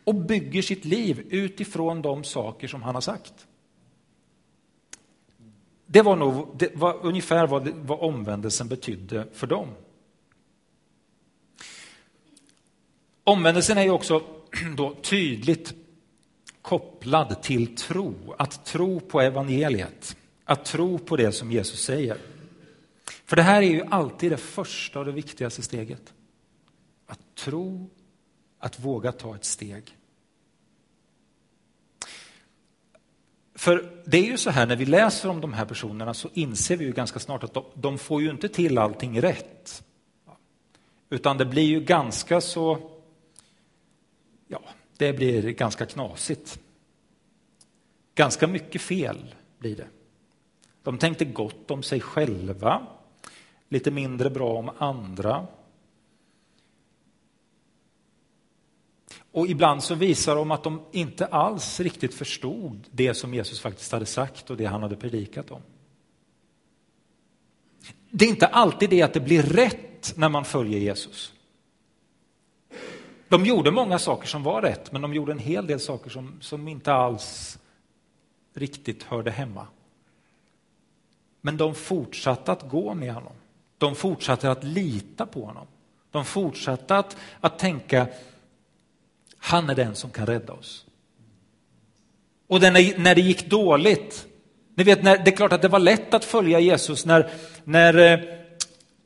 och 0.04 0.14
bygger 0.14 0.62
sitt 0.62 0.84
liv 0.84 1.26
utifrån 1.30 2.02
de 2.02 2.24
saker 2.24 2.68
som 2.68 2.82
han 2.82 2.94
har 2.94 3.02
sagt. 3.02 3.46
Det 5.92 6.02
var, 6.02 6.16
nog, 6.16 6.56
det 6.58 6.76
var 6.76 7.06
ungefär 7.06 7.46
vad, 7.46 7.68
vad 7.68 8.00
omvändelsen 8.00 8.68
betydde 8.68 9.26
för 9.32 9.46
dem. 9.46 9.68
Omvändelsen 13.24 13.78
är 13.78 13.82
ju 13.82 13.90
också 13.90 14.22
då 14.76 14.94
tydligt 14.94 15.74
kopplad 16.62 17.42
till 17.42 17.76
tro, 17.76 18.14
att 18.38 18.66
tro 18.66 19.00
på 19.00 19.20
evangeliet, 19.20 20.16
att 20.44 20.64
tro 20.64 20.98
på 20.98 21.16
det 21.16 21.32
som 21.32 21.52
Jesus 21.52 21.82
säger. 21.82 22.18
För 23.24 23.36
det 23.36 23.42
här 23.42 23.62
är 23.62 23.70
ju 23.70 23.82
alltid 23.90 24.32
det 24.32 24.36
första 24.36 24.98
och 24.98 25.04
det 25.04 25.12
viktigaste 25.12 25.62
steget. 25.62 26.14
Att 27.06 27.34
tro, 27.34 27.90
att 28.58 28.80
våga 28.80 29.12
ta 29.12 29.34
ett 29.34 29.44
steg. 29.44 29.96
För 33.60 34.02
det 34.04 34.18
är 34.18 34.22
ju 34.22 34.38
så 34.38 34.50
här 34.50 34.66
när 34.66 34.76
vi 34.76 34.86
läser 34.86 35.28
om 35.28 35.40
de 35.40 35.52
här 35.52 35.64
personerna 35.64 36.14
så 36.14 36.28
inser 36.34 36.76
vi 36.76 36.84
ju 36.84 36.92
ganska 36.92 37.18
snart 37.18 37.44
att 37.44 37.54
de, 37.54 37.64
de 37.74 37.98
får 37.98 38.22
ju 38.22 38.30
inte 38.30 38.48
till 38.48 38.78
allting 38.78 39.20
rätt. 39.20 39.84
Utan 41.10 41.38
det 41.38 41.44
blir 41.44 41.62
ju 41.62 41.80
ganska 41.80 42.40
så, 42.40 42.90
ja, 44.48 44.62
det 44.96 45.12
blir 45.12 45.50
ganska 45.50 45.86
knasigt. 45.86 46.60
Ganska 48.14 48.46
mycket 48.46 48.82
fel 48.82 49.34
blir 49.58 49.76
det. 49.76 49.88
De 50.82 50.98
tänkte 50.98 51.24
gott 51.24 51.70
om 51.70 51.82
sig 51.82 52.00
själva, 52.00 52.86
lite 53.68 53.90
mindre 53.90 54.30
bra 54.30 54.58
om 54.58 54.70
andra. 54.78 55.46
Och 59.32 59.46
ibland 59.46 59.82
så 59.82 59.94
visar 59.94 60.36
de 60.36 60.50
att 60.50 60.62
de 60.62 60.82
inte 60.92 61.26
alls 61.26 61.80
riktigt 61.80 62.14
förstod 62.14 62.86
det 62.90 63.14
som 63.14 63.34
Jesus 63.34 63.60
faktiskt 63.60 63.92
hade 63.92 64.06
sagt 64.06 64.50
och 64.50 64.56
det 64.56 64.64
han 64.64 64.82
hade 64.82 64.96
predikat 64.96 65.50
om. 65.50 65.62
Det 68.10 68.24
är 68.24 68.28
inte 68.28 68.46
alltid 68.46 68.90
det 68.90 69.02
att 69.02 69.14
det 69.14 69.20
blir 69.20 69.42
rätt 69.42 70.12
när 70.16 70.28
man 70.28 70.44
följer 70.44 70.80
Jesus. 70.80 71.32
De 73.28 73.46
gjorde 73.46 73.70
många 73.70 73.98
saker 73.98 74.26
som 74.26 74.42
var 74.42 74.62
rätt, 74.62 74.92
men 74.92 75.02
de 75.02 75.14
gjorde 75.14 75.32
en 75.32 75.38
hel 75.38 75.66
del 75.66 75.80
saker 75.80 76.10
som, 76.10 76.38
som 76.40 76.68
inte 76.68 76.92
alls 76.92 77.58
riktigt 78.54 79.02
hörde 79.02 79.30
hemma. 79.30 79.66
Men 81.40 81.56
de 81.56 81.74
fortsatte 81.74 82.52
att 82.52 82.68
gå 82.68 82.94
med 82.94 83.14
honom. 83.14 83.32
De 83.78 83.94
fortsatte 83.94 84.50
att 84.50 84.64
lita 84.64 85.26
på 85.26 85.44
honom. 85.44 85.66
De 86.10 86.24
fortsatte 86.24 86.96
att, 86.96 87.16
att 87.40 87.58
tänka 87.58 88.06
han 89.40 89.70
är 89.70 89.74
den 89.74 89.94
som 89.94 90.10
kan 90.10 90.26
rädda 90.26 90.52
oss. 90.52 90.86
Och 92.48 92.60
när 92.60 93.14
det 93.14 93.20
gick 93.20 93.50
dåligt, 93.50 94.26
ni 94.74 94.84
vet, 94.84 95.02
när, 95.02 95.18
det 95.18 95.30
är 95.30 95.36
klart 95.36 95.52
att 95.52 95.62
det 95.62 95.68
var 95.68 95.78
lätt 95.78 96.14
att 96.14 96.24
följa 96.24 96.60
Jesus 96.60 97.06
när, 97.06 97.30
när 97.64 97.98
eh, 97.98 98.20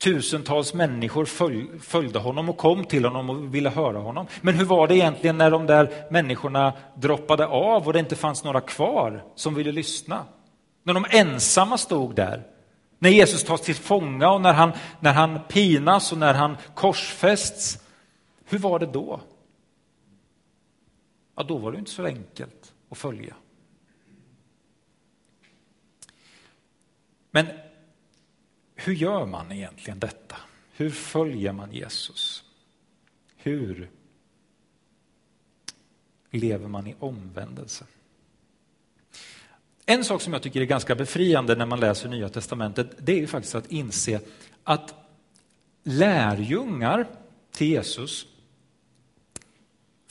tusentals 0.03 0.73
människor 0.73 1.25
följ, 1.25 1.65
följde 1.81 2.19
honom 2.19 2.49
och 2.49 2.57
kom 2.57 2.85
till 2.85 3.05
honom 3.05 3.29
och 3.29 3.55
ville 3.55 3.69
höra 3.69 3.99
honom. 3.99 4.27
Men 4.41 4.55
hur 4.55 4.65
var 4.65 4.87
det 4.87 4.95
egentligen 4.95 5.37
när 5.37 5.51
de 5.51 5.65
där 5.65 6.05
människorna 6.09 6.73
droppade 6.95 7.47
av 7.47 7.87
och 7.87 7.93
det 7.93 7.99
inte 7.99 8.15
fanns 8.15 8.43
några 8.43 8.61
kvar 8.61 9.23
som 9.35 9.55
ville 9.55 9.71
lyssna? 9.71 10.25
När 10.83 10.93
de 10.93 11.05
ensamma 11.09 11.77
stod 11.77 12.15
där, 12.15 12.43
när 12.99 13.09
Jesus 13.09 13.43
tas 13.43 13.61
till 13.61 13.75
fånga 13.75 14.29
och 14.29 14.41
när 14.41 14.53
han, 14.53 14.71
när 14.99 15.13
han 15.13 15.39
pinas 15.47 16.11
och 16.11 16.17
när 16.17 16.33
han 16.33 16.57
korsfästs. 16.73 17.79
Hur 18.45 18.57
var 18.57 18.79
det 18.79 18.85
då? 18.85 19.19
Ja 21.35 21.43
då 21.43 21.57
var 21.57 21.71
det 21.71 21.77
inte 21.77 21.91
så 21.91 22.05
enkelt 22.05 22.73
att 22.89 22.97
följa. 22.97 23.35
Men 27.31 27.45
hur 28.75 28.93
gör 28.93 29.25
man 29.25 29.51
egentligen 29.51 29.99
detta? 29.99 30.35
Hur 30.71 30.89
följer 30.89 31.51
man 31.51 31.71
Jesus? 31.71 32.43
Hur 33.35 33.89
lever 36.29 36.67
man 36.67 36.87
i 36.87 36.95
omvändelse? 36.99 37.85
En 39.85 40.03
sak 40.03 40.21
som 40.21 40.33
jag 40.33 40.41
tycker 40.41 40.61
är 40.61 40.65
ganska 40.65 40.95
befriande 40.95 41.55
när 41.55 41.65
man 41.65 41.79
läser 41.79 42.09
Nya 42.09 42.29
Testamentet, 42.29 42.95
det 42.97 43.11
är 43.11 43.17
ju 43.17 43.27
faktiskt 43.27 43.55
att 43.55 43.71
inse 43.71 44.21
att 44.63 44.93
lärjungar 45.83 47.07
till 47.51 47.67
Jesus 47.67 48.27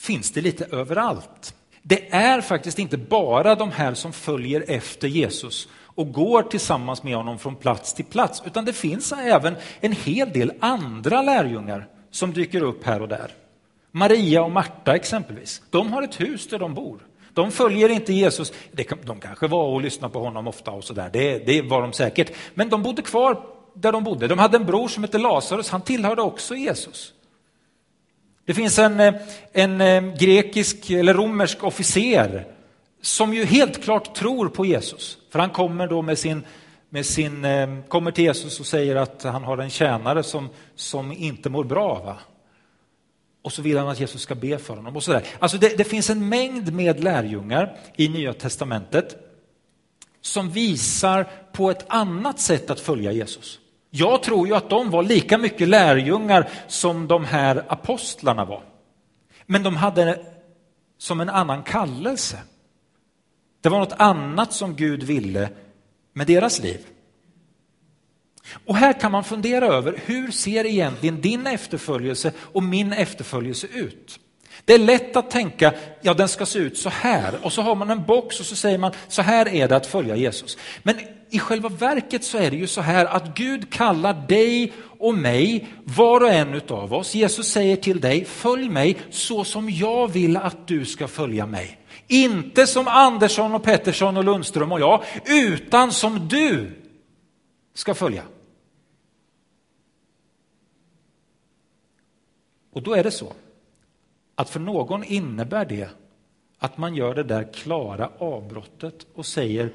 finns 0.05 0.31
det 0.31 0.41
lite 0.41 0.65
överallt. 0.65 1.55
Det 1.81 2.13
är 2.13 2.41
faktiskt 2.41 2.79
inte 2.79 2.97
bara 2.97 3.55
de 3.55 3.71
här 3.71 3.93
som 3.93 4.13
följer 4.13 4.65
efter 4.67 5.07
Jesus 5.07 5.67
och 5.95 6.11
går 6.11 6.43
tillsammans 6.43 7.03
med 7.03 7.15
honom 7.15 7.39
från 7.39 7.55
plats 7.55 7.93
till 7.93 8.05
plats, 8.05 8.43
utan 8.45 8.65
det 8.65 8.73
finns 8.73 9.11
även 9.11 9.55
en 9.79 9.91
hel 9.91 10.29
del 10.29 10.53
andra 10.59 11.21
lärjungar 11.21 11.87
som 12.11 12.33
dyker 12.33 12.61
upp 12.61 12.83
här 12.85 13.01
och 13.01 13.07
där. 13.07 13.31
Maria 13.91 14.43
och 14.43 14.51
Marta 14.51 14.95
exempelvis, 14.95 15.61
de 15.69 15.93
har 15.93 16.01
ett 16.03 16.21
hus 16.21 16.47
där 16.47 16.59
de 16.59 16.73
bor. 16.73 16.99
De 17.33 17.51
följer 17.51 17.89
inte 17.89 18.13
Jesus. 18.13 18.53
De 19.03 19.19
kanske 19.19 19.47
var 19.47 19.67
och 19.67 19.81
lyssnade 19.81 20.13
på 20.13 20.19
honom 20.19 20.47
ofta 20.47 20.71
och 20.71 20.83
sådär, 20.83 21.09
det, 21.13 21.45
det 21.45 21.61
var 21.61 21.81
de 21.81 21.93
säkert. 21.93 22.31
Men 22.53 22.69
de 22.69 22.83
bodde 22.83 23.01
kvar 23.01 23.43
där 23.73 23.91
de 23.91 24.03
bodde. 24.03 24.27
De 24.27 24.39
hade 24.39 24.57
en 24.57 24.65
bror 24.65 24.87
som 24.87 25.03
hette 25.03 25.17
Lazarus, 25.17 25.69
han 25.69 25.81
tillhörde 25.81 26.21
också 26.21 26.55
Jesus. 26.55 27.13
Det 28.45 28.53
finns 28.53 28.79
en, 28.79 28.99
eh, 28.99 29.13
en 29.53 29.81
eh, 29.81 30.15
grekisk 30.17 30.89
eller 30.89 31.13
romersk 31.13 31.63
officer 31.63 32.47
som 33.01 33.33
ju 33.33 33.45
helt 33.45 33.83
klart 33.83 34.15
tror 34.15 34.49
på 34.49 34.65
Jesus. 34.65 35.17
För 35.29 35.39
han 35.39 35.49
kommer 35.49 35.87
då 35.87 36.01
med 36.01 36.19
sin, 36.19 36.45
med 36.89 37.05
sin, 37.05 37.45
eh, 37.45 37.81
kommer 37.87 38.11
till 38.11 38.23
Jesus 38.23 38.59
och 38.59 38.65
säger 38.65 38.95
att 38.95 39.23
han 39.23 39.43
har 39.43 39.57
en 39.57 39.69
tjänare 39.69 40.23
som, 40.23 40.49
som 40.75 41.11
inte 41.11 41.49
mår 41.49 41.63
bra. 41.63 42.03
Va? 42.03 42.17
Och 43.41 43.53
så 43.53 43.61
vill 43.61 43.77
han 43.77 43.87
att 43.87 43.99
Jesus 43.99 44.21
ska 44.21 44.35
be 44.35 44.57
för 44.57 44.75
honom. 44.75 44.95
Och 44.95 45.03
så 45.03 45.11
där. 45.11 45.23
Alltså 45.39 45.57
det, 45.57 45.77
det 45.77 45.83
finns 45.83 46.09
en 46.09 46.29
mängd 46.29 46.73
med 46.73 47.03
lärjungar 47.03 47.77
i 47.95 48.09
Nya 48.09 48.33
Testamentet 48.33 49.15
som 50.21 50.51
visar 50.51 51.29
på 51.51 51.69
ett 51.69 51.85
annat 51.87 52.39
sätt 52.39 52.69
att 52.69 52.79
följa 52.79 53.11
Jesus. 53.11 53.59
Jag 53.97 54.23
tror 54.23 54.47
ju 54.47 54.55
att 54.55 54.69
de 54.69 54.89
var 54.89 55.03
lika 55.03 55.37
mycket 55.37 55.67
lärjungar 55.67 56.49
som 56.67 57.07
de 57.07 57.25
här 57.25 57.65
apostlarna 57.67 58.45
var. 58.45 58.63
Men 59.45 59.63
de 59.63 59.75
hade 59.75 60.25
som 60.97 61.21
en 61.21 61.29
annan 61.29 61.63
kallelse. 61.63 62.37
Det 63.61 63.69
var 63.69 63.79
något 63.79 63.93
annat 63.97 64.53
som 64.53 64.75
Gud 64.75 65.03
ville 65.03 65.49
med 66.13 66.27
deras 66.27 66.59
liv. 66.59 66.79
Och 68.65 68.75
här 68.75 68.93
kan 68.93 69.11
man 69.11 69.23
fundera 69.23 69.65
över 69.65 70.01
hur 70.05 70.31
ser 70.31 70.65
egentligen 70.65 71.21
din 71.21 71.47
efterföljelse 71.47 72.31
och 72.39 72.63
min 72.63 72.93
efterföljelse 72.93 73.67
ut? 73.67 74.19
Det 74.65 74.73
är 74.73 74.79
lätt 74.79 75.15
att 75.15 75.31
tänka, 75.31 75.73
ja 76.01 76.13
den 76.13 76.27
ska 76.27 76.45
se 76.45 76.59
ut 76.59 76.77
så 76.77 76.89
här 76.89 77.45
och 77.45 77.53
så 77.53 77.61
har 77.61 77.75
man 77.75 77.89
en 77.89 78.05
box 78.05 78.39
och 78.39 78.45
så 78.45 78.55
säger 78.55 78.77
man 78.77 78.91
så 79.07 79.21
här 79.21 79.47
är 79.47 79.67
det 79.67 79.75
att 79.75 79.87
följa 79.87 80.15
Jesus. 80.15 80.57
Men 80.83 80.95
i 81.35 81.39
själva 81.39 81.69
verket 81.69 82.23
så 82.23 82.37
är 82.37 82.51
det 82.51 82.57
ju 82.57 82.67
så 82.67 82.81
här 82.81 83.05
att 83.05 83.37
Gud 83.37 83.69
kallar 83.69 84.27
dig 84.27 84.73
och 84.99 85.13
mig, 85.13 85.67
var 85.83 86.21
och 86.21 86.29
en 86.29 86.53
utav 86.53 86.93
oss. 86.93 87.15
Jesus 87.15 87.47
säger 87.47 87.75
till 87.75 88.01
dig, 88.01 88.25
följ 88.25 88.69
mig 88.69 88.97
så 89.09 89.43
som 89.43 89.69
jag 89.69 90.07
vill 90.07 90.37
att 90.37 90.67
du 90.67 90.85
ska 90.85 91.07
följa 91.07 91.45
mig. 91.45 91.79
Inte 92.07 92.67
som 92.67 92.87
Andersson 92.87 93.55
och 93.55 93.63
Pettersson 93.63 94.17
och 94.17 94.23
Lundström 94.23 94.71
och 94.71 94.79
jag, 94.79 95.03
utan 95.25 95.91
som 95.91 96.27
du 96.27 96.71
ska 97.73 97.93
följa. 97.93 98.23
Och 102.73 102.83
då 102.83 102.93
är 102.93 103.03
det 103.03 103.11
så 103.11 103.33
att 104.35 104.49
för 104.49 104.59
någon 104.59 105.03
innebär 105.03 105.65
det 105.65 105.89
att 106.57 106.77
man 106.77 106.95
gör 106.95 107.15
det 107.15 107.23
där 107.23 107.53
klara 107.53 108.09
avbrottet 108.17 109.05
och 109.13 109.25
säger 109.25 109.69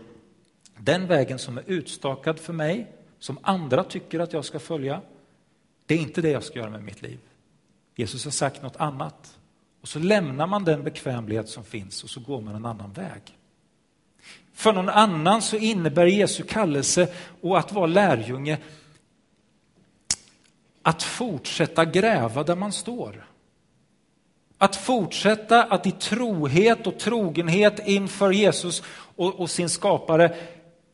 den 0.83 1.07
vägen 1.07 1.39
som 1.39 1.59
är 1.59 1.65
utstakad 1.67 2.39
för 2.39 2.53
mig, 2.53 2.93
som 3.19 3.39
andra 3.43 3.85
tycker 3.85 4.21
att 4.21 4.33
jag 4.33 4.45
ska 4.45 4.59
följa, 4.59 5.01
det 5.87 5.95
är 5.95 5.99
inte 5.99 6.23
det 6.23 6.31
jag 6.31 6.45
ska 6.45 6.59
göra 6.59 6.71
med 6.71 6.83
mitt 6.83 7.03
liv. 7.03 7.19
Jesus 7.97 8.25
har 8.25 8.33
sagt 8.33 8.63
något 8.63 8.77
annat. 8.77 9.39
Och 9.81 9.89
så 9.89 9.99
lämnar 9.99 10.47
man 10.47 10.65
den 10.65 10.85
bekvämlighet 10.85 11.49
som 11.49 11.65
finns 11.65 12.05
och 12.05 12.11
så 12.11 12.21
går 12.21 12.41
man 12.41 12.55
en 12.55 12.67
annan 12.67 12.93
väg. 12.93 13.23
För 14.53 14.73
någon 14.73 14.89
annan 14.89 15.43
så 15.43 15.57
innebär 15.57 16.07
Jesu 16.07 16.43
kallelse 16.43 17.09
och 17.41 17.59
att 17.59 17.73
vara 17.73 17.87
lärjunge 17.87 18.59
att 20.83 21.03
fortsätta 21.03 21.85
gräva 21.85 22.43
där 22.43 22.57
man 22.57 22.73
står. 22.73 23.27
Att 24.59 24.77
fortsätta 24.77 25.63
att 25.63 25.87
i 25.87 25.91
trohet 25.91 26.87
och 26.87 26.99
trogenhet 26.99 27.89
inför 27.89 28.31
Jesus 28.31 28.83
och, 29.17 29.41
och 29.41 29.51
sin 29.51 29.69
skapare 29.69 30.37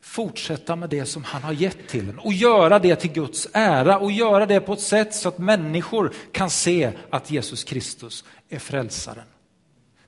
fortsätta 0.07 0.75
med 0.75 0.89
det 0.89 1.05
som 1.05 1.23
han 1.23 1.43
har 1.43 1.53
gett 1.53 1.87
till 1.87 2.09
en 2.09 2.19
och 2.19 2.33
göra 2.33 2.79
det 2.79 2.95
till 2.95 3.11
Guds 3.11 3.47
ära 3.53 3.99
och 3.99 4.11
göra 4.11 4.45
det 4.45 4.59
på 4.59 4.73
ett 4.73 4.81
sätt 4.81 5.15
så 5.15 5.29
att 5.29 5.37
människor 5.37 6.13
kan 6.31 6.49
se 6.49 6.93
att 7.09 7.31
Jesus 7.31 7.63
Kristus 7.63 8.25
är 8.49 8.59
frälsaren. 8.59 9.27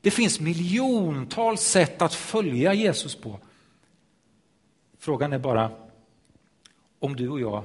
Det 0.02 0.12
finns 0.12 0.40
miljontals 0.40 1.62
sätt 1.62 2.02
att 2.02 2.14
följa 2.14 2.74
Jesus 2.74 3.16
på. 3.16 3.40
Frågan 5.00 5.34
är 5.34 5.40
bara 5.40 5.72
om 7.00 7.16
du 7.16 7.30
och 7.30 7.40
jag 7.40 7.64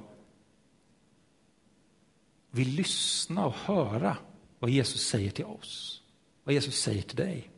vill 2.50 2.68
lyssna 2.68 3.46
och 3.46 3.54
höra 3.54 4.16
vad 4.58 4.70
Jesus 4.70 5.08
säger 5.08 5.30
till 5.30 5.44
oss, 5.44 6.02
vad 6.44 6.54
Jesus 6.54 6.80
säger 6.80 7.02
till 7.02 7.16
dig. 7.16 7.50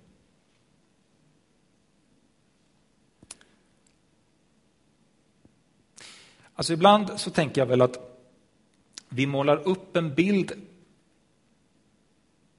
Alltså 6.56 6.72
ibland 6.72 7.20
så 7.20 7.30
tänker 7.30 7.60
jag 7.60 7.66
väl 7.66 7.82
att 7.82 7.98
vi 9.08 9.26
målar 9.26 9.68
upp 9.68 9.96
en 9.96 10.14
bild 10.14 10.52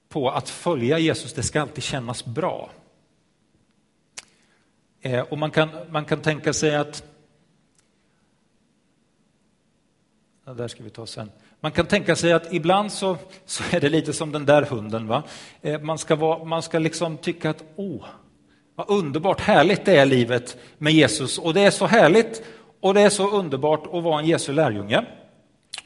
på 0.08 0.30
att 0.30 0.48
följa 0.48 0.98
Jesus, 0.98 1.32
det 1.32 1.42
ska 1.42 1.60
alltid 1.60 1.84
kännas 1.84 2.24
bra. 2.24 2.70
Eh, 5.00 5.20
och 5.20 5.38
man 5.38 5.50
kan, 5.50 5.70
man 5.90 6.04
kan 6.04 6.20
tänka 6.20 6.52
sig 6.52 6.76
att... 6.76 7.04
Ja, 10.44 10.54
där 10.54 10.68
ska 10.68 10.82
vi 10.82 10.90
ta 10.90 11.06
sen. 11.06 11.30
Man 11.60 11.72
kan 11.72 11.86
tänka 11.86 12.16
sig 12.16 12.32
att 12.32 12.52
ibland 12.52 12.92
så, 12.92 13.16
så 13.44 13.76
är 13.76 13.80
det 13.80 13.88
lite 13.88 14.12
som 14.12 14.32
den 14.32 14.46
där 14.46 14.62
hunden. 14.62 15.06
Va? 15.06 15.22
Eh, 15.60 15.80
man, 15.80 15.98
ska 15.98 16.16
vara, 16.16 16.44
man 16.44 16.62
ska 16.62 16.78
liksom 16.78 17.16
tycka 17.16 17.50
att 17.50 17.64
åh, 17.76 18.04
vad 18.74 18.90
underbart 18.90 19.40
härligt 19.40 19.84
det 19.84 19.96
är 19.96 20.06
livet 20.06 20.56
med 20.78 20.92
Jesus 20.92 21.38
och 21.38 21.54
det 21.54 21.60
är 21.60 21.70
så 21.70 21.86
härligt 21.86 22.42
och 22.80 22.94
det 22.94 23.00
är 23.00 23.10
så 23.10 23.30
underbart 23.30 23.86
att 23.86 24.02
vara 24.02 24.20
en 24.20 24.26
Jesu 24.26 24.52
lärjunge. 24.52 25.04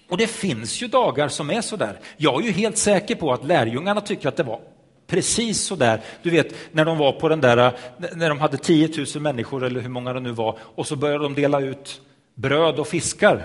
Och 0.09 0.17
det 0.17 0.27
finns 0.27 0.83
ju 0.83 0.87
dagar 0.87 1.29
som 1.29 1.51
är 1.51 1.61
så 1.61 1.77
där. 1.77 1.99
Jag 2.17 2.43
är 2.43 2.47
ju 2.47 2.53
helt 2.53 2.79
säker 2.79 3.15
på 3.15 3.33
att 3.33 3.45
lärjungarna 3.45 4.01
tycker 4.01 4.29
att 4.29 4.37
det 4.37 4.43
var 4.43 4.61
precis 5.07 5.63
så 5.63 5.77
där. 5.77 6.01
Du 6.23 6.31
vet 6.31 6.55
när 6.73 6.85
de 6.85 6.99
var 6.99 7.13
på 7.13 7.29
den 7.29 7.41
där, 7.41 7.73
när 8.15 8.29
de 8.29 8.41
hade 8.41 8.57
10 8.57 8.89
000 9.15 9.23
människor 9.23 9.65
eller 9.65 9.81
hur 9.81 9.89
många 9.89 10.13
det 10.13 10.21
nu 10.21 10.31
var 10.31 10.59
och 10.61 10.87
så 10.87 10.97
började 10.97 11.25
de 11.25 11.35
dela 11.35 11.61
ut 11.61 12.01
bröd 12.35 12.79
och 12.79 12.89
fiskar. 12.89 13.45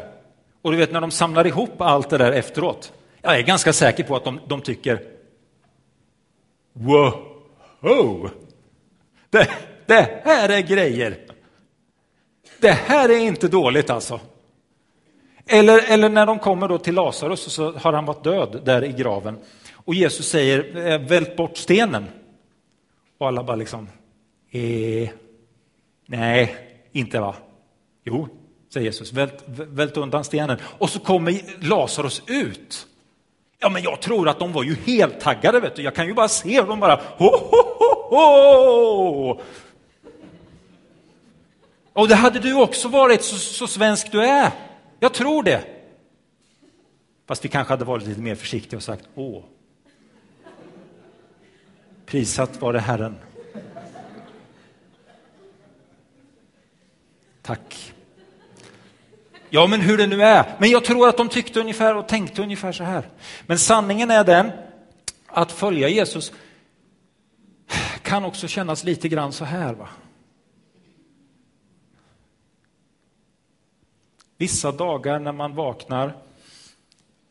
Och 0.62 0.72
du 0.72 0.78
vet 0.78 0.92
när 0.92 1.02
de 1.02 1.12
samlar 1.12 1.48
ihop 1.48 1.82
allt 1.82 2.10
det 2.10 2.18
där 2.18 2.32
efteråt. 2.32 2.94
Jag 3.22 3.38
är 3.40 3.42
ganska 3.42 3.74
säker 3.74 4.04
på 4.04 4.16
att 4.16 4.24
de, 4.24 4.40
de 4.48 4.62
tycker 4.62 5.02
Wow! 6.74 8.30
Det, 9.30 9.50
det 9.86 10.22
här 10.24 10.50
är 10.50 10.62
grejer! 10.62 11.27
Det 12.60 12.72
här 12.72 13.10
är 13.10 13.18
inte 13.18 13.48
dåligt 13.48 13.90
alltså. 13.90 14.20
Eller, 15.46 15.92
eller 15.92 16.10
när 16.10 16.26
de 16.26 16.40
kommer 16.40 16.68
då 16.68 16.78
till 16.78 16.96
Lazarus 16.96 17.42
så 17.42 17.72
har 17.72 17.94
han 17.94 18.06
varit 18.06 18.24
död 18.24 18.62
där 18.66 18.84
i 18.84 18.92
graven. 18.92 19.38
Och 19.74 19.96
Jesus 19.96 20.30
säger, 20.30 20.88
eh, 20.88 21.00
vält 21.00 21.36
bort 21.36 21.58
stenen. 21.58 22.06
Och 23.18 23.28
alla 23.28 23.44
bara 23.44 23.56
liksom, 23.56 23.88
eh, 24.52 25.10
nej, 26.06 26.56
inte 26.92 27.20
va? 27.20 27.36
Jo, 28.04 28.28
säger 28.74 28.86
Jesus, 28.86 29.14
vält, 29.14 29.44
vält 29.48 29.98
undan 29.98 30.24
stenen. 30.24 30.58
Och 30.64 30.90
så 30.90 31.00
kommer 31.00 31.42
Lazarus 31.70 32.22
ut. 32.28 32.88
Ja, 33.60 33.70
men 33.70 33.82
jag 33.82 34.02
tror 34.02 34.30
att 34.30 34.40
de 34.40 34.54
var 34.54 34.64
ju 34.64 34.76
helt 34.86 35.20
taggade, 35.20 35.60
vet 35.60 35.76
du. 35.76 35.82
Jag 35.82 35.96
kan 35.96 36.08
ju 36.08 36.14
bara 36.14 36.28
se 36.28 36.62
hur 36.62 36.68
de 36.68 36.80
bara, 36.80 37.02
ho, 37.18 37.30
ho, 37.30 37.62
ho, 37.80 38.16
ho! 38.16 39.42
Och 41.98 42.08
det 42.08 42.16
hade 42.16 42.40
du 42.40 42.54
också 42.54 42.88
varit, 42.88 43.24
så, 43.24 43.36
så 43.36 43.68
svensk 43.68 44.12
du 44.12 44.22
är. 44.22 44.52
Jag 45.00 45.14
tror 45.14 45.44
det. 45.44 45.64
Fast 47.28 47.46
vi 47.46 47.50
kanske 47.50 47.74
hade 47.74 47.86
varit 47.86 48.08
lite 48.08 48.22
mer 48.22 48.36
försiktiga 48.36 48.78
och 48.78 48.84
sagt 48.84 49.06
åh. 49.16 49.44
Prisat 52.06 52.62
var 52.62 52.74
det 52.74 52.80
Herren. 52.80 53.18
Tack. 57.42 57.94
Ja, 59.50 59.68
men 59.68 59.82
hur 59.82 59.98
det 59.98 60.08
nu 60.08 60.24
är. 60.24 60.56
Men 60.60 60.70
jag 60.70 60.86
tror 60.86 61.10
att 61.10 61.18
de 61.18 61.30
tyckte 61.30 61.60
ungefär 61.60 61.96
och 61.96 62.08
tänkte 62.08 62.42
ungefär 62.42 62.72
så 62.72 62.84
här. 62.84 63.10
Men 63.46 63.60
sanningen 63.60 64.12
är 64.12 64.24
den 64.24 64.52
att 65.28 65.52
följa 65.52 65.90
Jesus 65.90 66.32
kan 68.02 68.26
också 68.26 68.48
kännas 68.48 68.84
lite 68.84 69.10
grann 69.10 69.34
så 69.34 69.46
här. 69.46 69.74
Va? 69.74 69.90
Vissa 74.38 74.72
dagar 74.72 75.20
när 75.20 75.32
man 75.32 75.56
vaknar 75.56 76.18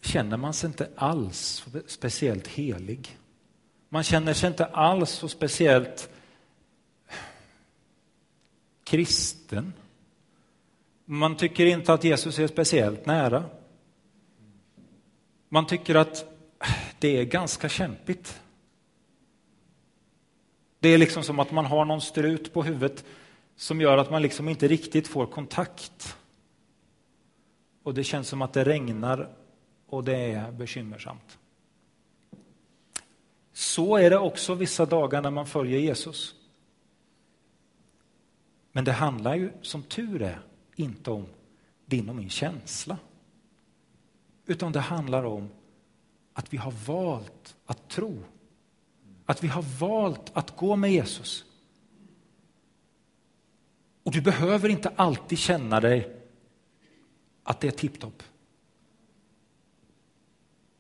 känner 0.01 0.37
man 0.37 0.55
sig 0.55 0.67
inte 0.67 0.89
alls 0.97 1.65
speciellt 1.87 2.47
helig. 2.47 3.19
Man 3.89 4.03
känner 4.03 4.35
sig 4.35 4.49
inte 4.49 4.67
alls 4.67 5.11
så 5.11 5.29
speciellt 5.29 6.11
kristen. 8.85 9.73
Man 11.05 11.37
tycker 11.37 11.67
inte 11.67 11.93
att 11.93 12.05
Jesus 12.05 12.39
är 12.39 12.47
speciellt 12.47 13.07
nära. 13.07 13.45
Man 15.49 15.67
tycker 15.67 15.95
att 15.95 16.25
det 16.99 17.19
är 17.19 17.25
ganska 17.25 17.69
kämpigt. 17.69 18.41
Det 20.79 20.89
är 20.89 20.99
liksom 20.99 21.23
som 21.23 21.39
att 21.39 21.51
man 21.51 21.67
har 21.67 21.85
någon 21.85 22.01
strut 22.01 22.53
på 22.53 22.63
huvudet 22.63 23.05
som 23.57 23.81
gör 23.81 23.99
att 23.99 24.11
man 24.11 24.23
liksom 24.23 24.49
inte 24.49 24.69
riktigt 24.69 25.09
får 25.09 25.27
kontakt. 25.27 26.17
Och 27.87 27.95
det 27.95 28.05
känns 28.05 28.29
som 28.29 28.43
att 28.43 28.53
det 28.53 28.65
regnar 28.65 29.37
och 29.87 30.05
det 30.05 30.17
är 30.17 30.53
bekymmersamt. 30.53 31.39
Så 33.53 33.97
är 33.97 34.11
det 34.11 34.19
också 34.19 34.55
vissa 34.55 34.87
dagar 34.87 35.23
när 35.23 35.31
man 35.31 35.47
följer 35.47 35.81
Jesus. 35.81 36.35
Men 38.73 38.85
det 38.85 38.93
handlar 38.93 39.35
ju 39.35 39.53
som 39.63 39.83
tur 39.83 40.23
är 40.23 40.41
inte 40.77 41.11
om 41.11 41.27
din 41.85 42.09
och 42.09 42.17
min 42.17 42.31
känsla. 42.31 42.99
Utan 44.47 44.73
det 44.73 44.81
handlar 44.81 45.25
om 45.25 45.49
att 46.33 46.53
vi 46.53 46.57
har 46.57 46.75
valt 46.87 47.57
att 47.67 47.89
tro. 47.89 48.23
Att 49.27 49.45
vi 49.45 49.49
har 49.49 49.63
valt 49.63 50.31
att 50.33 50.57
gå 50.57 50.77
med 50.77 50.93
Jesus. 50.93 51.45
Och 54.03 54.13
du 54.13 54.21
behöver 54.21 54.69
inte 54.69 54.93
alltid 54.97 55.39
känna 55.39 55.81
dig 55.81 56.16
att 57.47 57.61
det 57.61 57.67
är 57.67 57.73
tipptopp. 57.73 58.23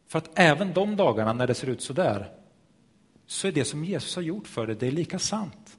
För 0.08 0.18
att 0.18 0.30
även 0.34 0.72
de 0.72 0.96
dagarna 0.96 1.32
när 1.32 1.46
det 1.46 1.54
ser 1.54 1.68
ut 1.68 1.82
så 1.82 1.92
där 1.92 2.30
så 3.26 3.48
är 3.48 3.52
det 3.52 3.64
som 3.64 3.84
Jesus 3.84 4.16
har 4.16 4.22
gjort 4.22 4.48
för 4.48 4.66
dig, 4.66 4.76
det 4.76 4.86
är 4.86 4.90
lika 4.90 5.18
sant. 5.18 5.76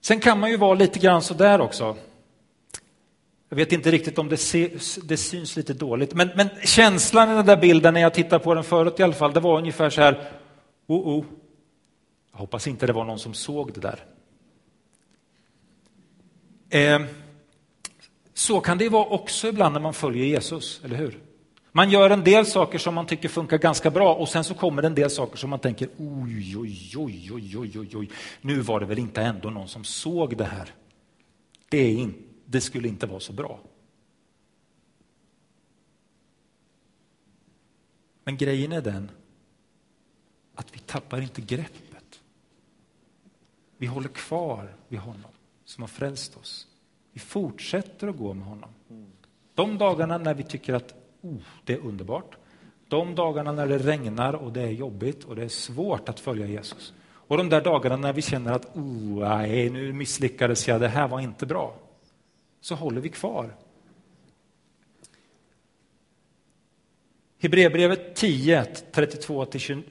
Sen 0.00 0.20
kan 0.20 0.40
man 0.40 0.50
ju 0.50 0.56
vara 0.56 0.74
lite 0.74 0.98
grann 0.98 1.22
så 1.22 1.34
där 1.34 1.60
också. 1.60 1.96
Jag 3.48 3.56
vet 3.56 3.72
inte 3.72 3.90
riktigt 3.90 4.18
om 4.18 4.28
det, 4.28 4.36
se, 4.36 4.76
det 5.02 5.16
syns 5.16 5.56
lite 5.56 5.74
dåligt, 5.74 6.14
men, 6.14 6.30
men, 6.36 6.48
känslan 6.64 7.30
i 7.30 7.34
den 7.34 7.46
där 7.46 7.56
bilden 7.56 7.94
när 7.94 8.00
jag 8.00 8.14
tittar 8.14 8.38
på 8.38 8.54
den 8.54 8.64
förut 8.64 9.00
i 9.00 9.02
alla 9.02 9.12
fall, 9.12 9.32
det 9.32 9.40
var 9.40 9.58
ungefär 9.58 9.90
så 9.90 10.00
här, 10.00 10.30
oh, 10.86 11.18
oh. 11.18 11.24
Jag 12.32 12.38
hoppas 12.38 12.66
inte 12.66 12.86
det 12.86 12.92
var 12.92 13.04
någon 13.04 13.18
som 13.18 13.34
såg 13.34 13.72
det 13.72 13.80
där. 13.80 14.04
Eh, 16.70 17.06
så 18.36 18.60
kan 18.60 18.78
det 18.78 18.88
vara 18.88 19.06
också 19.06 19.48
ibland 19.48 19.72
när 19.72 19.80
man 19.80 19.94
följer 19.94 20.24
Jesus, 20.24 20.80
eller 20.84 20.96
hur? 20.96 21.20
Man 21.72 21.90
gör 21.90 22.10
en 22.10 22.24
del 22.24 22.46
saker 22.46 22.78
som 22.78 22.94
man 22.94 23.06
tycker 23.06 23.28
funkar 23.28 23.58
ganska 23.58 23.90
bra 23.90 24.14
och 24.14 24.28
sen 24.28 24.44
så 24.44 24.54
kommer 24.54 24.82
det 24.82 24.88
en 24.88 24.94
del 24.94 25.10
saker 25.10 25.36
som 25.36 25.50
man 25.50 25.58
tänker 25.58 25.88
oj, 25.98 26.56
oj, 26.56 26.92
oj, 26.96 27.30
oj, 27.32 27.58
oj, 27.58 27.78
oj, 27.78 27.96
oj. 27.96 28.10
nu 28.40 28.60
var 28.60 28.80
det 28.80 28.86
väl 28.86 28.98
inte 28.98 29.22
ändå 29.22 29.50
någon 29.50 29.68
som 29.68 29.84
såg 29.84 30.36
det 30.36 30.44
här. 30.44 30.74
Det, 31.68 31.78
är 31.78 31.92
in, 31.92 32.14
det 32.44 32.60
skulle 32.60 32.88
inte 32.88 33.06
vara 33.06 33.20
så 33.20 33.32
bra. 33.32 33.60
Men 38.24 38.36
grejen 38.36 38.72
är 38.72 38.82
den 38.82 39.10
att 40.54 40.74
vi 40.74 40.78
tappar 40.78 41.20
inte 41.20 41.40
greppet. 41.40 42.20
Vi 43.76 43.86
håller 43.86 44.08
kvar 44.08 44.76
vid 44.88 44.98
honom 44.98 45.30
som 45.64 45.82
har 45.82 45.88
frälst 45.88 46.36
oss. 46.36 46.66
Vi 47.16 47.20
fortsätter 47.20 48.08
att 48.08 48.16
gå 48.16 48.34
med 48.34 48.46
honom. 48.46 48.70
De 49.54 49.78
dagarna 49.78 50.18
när 50.18 50.34
vi 50.34 50.42
tycker 50.42 50.74
att 50.74 50.94
oh, 51.20 51.36
det 51.64 51.72
är 51.72 51.78
underbart, 51.78 52.36
de 52.88 53.14
dagarna 53.14 53.52
när 53.52 53.66
det 53.66 53.78
regnar 53.78 54.32
och 54.32 54.52
det 54.52 54.62
är 54.62 54.70
jobbigt 54.70 55.24
och 55.24 55.36
det 55.36 55.44
är 55.44 55.48
svårt 55.48 56.08
att 56.08 56.20
följa 56.20 56.46
Jesus. 56.46 56.94
Och 57.02 57.36
de 57.36 57.48
där 57.48 57.60
dagarna 57.60 57.96
när 57.96 58.12
vi 58.12 58.22
känner 58.22 58.52
att 58.52 58.76
oh, 58.76 59.28
nej, 59.28 59.70
nu 59.70 59.92
misslyckades 59.92 60.68
jag, 60.68 60.80
det 60.80 60.88
här 60.88 61.08
var 61.08 61.20
inte 61.20 61.46
bra. 61.46 61.76
Så 62.60 62.74
håller 62.74 63.00
vi 63.00 63.08
kvar. 63.08 63.54
Hebreerbrevet 67.38 68.16
10, 68.16 68.62
32-27 68.92 69.82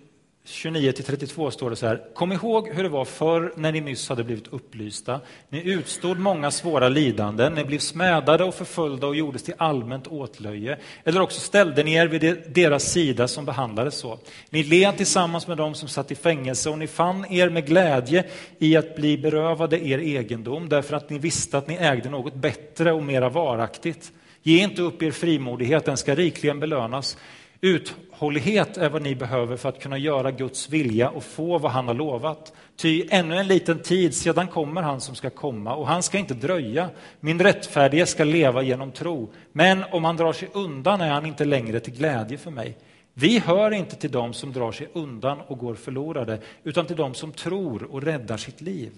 29-32 0.46 1.50
står 1.50 1.70
det 1.70 1.76
så 1.76 1.88
här. 1.88 2.02
Kom 2.14 2.32
ihåg 2.32 2.70
hur 2.70 2.84
det 2.84 2.90
var 2.90 3.06
förr 3.06 3.54
när 3.56 3.72
ni 3.72 3.82
nyss 3.82 4.10
hade 4.10 4.24
blivit 4.24 4.48
upplysta. 4.48 5.20
Ni 5.50 5.72
utstod 5.72 6.20
många 6.20 6.52
svåra 6.52 6.90
lidanden, 6.90 7.54
ni 7.54 7.66
blev 7.66 7.80
smädade 7.80 8.44
och 8.44 8.56
förföljda 8.56 9.08
och 9.08 9.16
gjordes 9.16 9.44
till 9.44 9.54
allmänt 9.58 10.08
åtlöje. 10.08 10.78
Eller 11.04 11.22
också 11.22 11.40
ställde 11.40 11.84
ni 11.84 11.94
er 11.94 12.08
vid 12.08 12.44
deras 12.48 12.92
sida 12.92 13.28
som 13.28 13.46
behandlades 13.46 13.96
så. 13.96 14.20
Ni 14.50 14.64
led 14.64 14.98
tillsammans 14.98 15.48
med 15.48 15.58
dem 15.58 15.76
som 15.76 15.88
satt 15.88 16.12
i 16.12 16.16
fängelse 16.16 16.70
och 16.70 16.80
ni 16.80 16.88
fann 16.88 17.26
er 17.30 17.50
med 17.50 17.66
glädje 17.68 18.24
i 18.60 18.76
att 18.76 18.96
bli 18.96 19.18
berövade 19.18 19.88
er 19.88 20.00
egendom 20.00 20.70
därför 20.70 20.96
att 20.96 21.10
ni 21.10 21.20
visste 21.20 21.58
att 21.58 21.68
ni 21.68 21.76
ägde 21.76 22.10
något 22.10 22.36
bättre 22.36 22.92
och 22.92 23.04
mera 23.04 23.30
varaktigt. 23.30 24.12
Ge 24.44 24.64
inte 24.64 24.82
upp 24.82 25.04
er 25.04 25.12
frimodighet, 25.12 25.86
den 25.86 25.98
ska 25.98 26.16
rikligen 26.16 26.60
belönas. 26.60 27.18
Uthållighet 27.62 28.78
är 28.78 28.90
vad 28.90 29.02
ni 29.02 29.16
behöver 29.16 29.58
för 29.58 29.70
att 29.70 29.80
kunna 29.80 29.98
göra 29.98 30.32
Guds 30.32 30.70
vilja 30.70 31.10
och 31.10 31.24
få 31.24 31.58
vad 31.58 31.72
han 31.72 31.88
har 31.88 31.94
lovat. 31.94 32.54
Ty 32.76 33.08
ännu 33.10 33.36
en 33.38 33.48
liten 33.48 33.80
tid, 33.80 34.16
sedan 34.16 34.48
kommer 34.48 34.82
han 34.82 35.02
som 35.02 35.16
ska 35.16 35.30
komma 35.30 35.76
och 35.76 35.88
han 35.88 36.04
ska 36.04 36.18
inte 36.18 36.34
dröja. 36.34 36.90
Min 37.20 37.40
rättfärdige 37.40 38.06
ska 38.06 38.24
leva 38.24 38.62
genom 38.62 38.92
tro, 38.92 39.34
men 39.52 39.84
om 39.92 40.04
han 40.04 40.18
drar 40.18 40.34
sig 40.34 40.50
undan 40.54 41.02
är 41.02 41.10
han 41.10 41.26
inte 41.26 41.46
längre 41.46 41.80
till 41.80 41.94
glädje 41.94 42.38
för 42.38 42.52
mig. 42.52 42.78
Vi 43.14 43.40
hör 43.40 43.72
inte 43.72 43.96
till 43.96 44.12
dem 44.12 44.34
som 44.34 44.54
drar 44.54 44.72
sig 44.72 44.90
undan 44.94 45.42
och 45.42 45.58
går 45.58 45.76
förlorade, 45.76 46.42
utan 46.64 46.86
till 46.86 46.96
dem 46.96 47.14
som 47.14 47.32
tror 47.32 47.84
och 47.84 48.04
räddar 48.04 48.38
sitt 48.38 48.62
liv. 48.62 48.92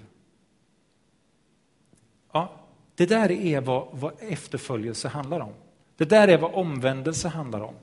Ja, 2.33 2.51
det 2.95 3.05
där 3.05 3.31
är 3.31 3.61
vad, 3.61 3.87
vad 3.91 4.13
efterföljelse 4.19 5.07
handlar 5.07 5.39
om. 5.39 5.53
Det 5.97 6.05
där 6.05 6.27
är 6.27 6.37
vad 6.37 6.53
omvändelse 6.53 7.27
handlar 7.27 7.61
om 7.61 7.73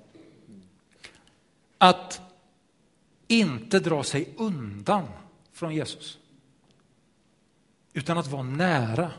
att 1.79 2.21
inte 3.29 3.81
dra 3.81 4.03
sig 4.03 4.29
undan 4.37 5.09
från 5.53 5.75
Jesus. 5.75 6.19
Utan 7.93 8.19
att 8.19 8.27
vara 8.27 8.43
nära. 8.43 9.11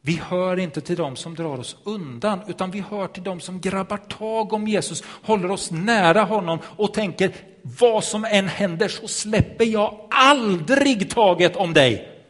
Vi 0.00 0.16
hör 0.16 0.56
inte 0.58 0.80
till 0.80 0.96
dem 0.96 1.16
som 1.16 1.34
drar 1.34 1.58
oss 1.58 1.76
undan, 1.84 2.40
utan 2.46 2.70
vi 2.70 2.80
hör 2.80 3.08
till 3.08 3.22
dem 3.22 3.40
som 3.40 3.60
grabbar 3.60 3.96
tag 3.96 4.52
om 4.52 4.68
Jesus, 4.68 5.02
håller 5.22 5.50
oss 5.50 5.70
nära 5.70 6.22
honom 6.22 6.58
och 6.64 6.94
tänker 6.94 7.34
vad 7.62 8.04
som 8.04 8.24
än 8.24 8.48
händer 8.48 8.88
så 8.88 9.08
släpper 9.08 9.64
jag 9.64 10.08
aldrig 10.10 11.10
taget 11.10 11.56
om 11.56 11.72
dig. 11.72 12.22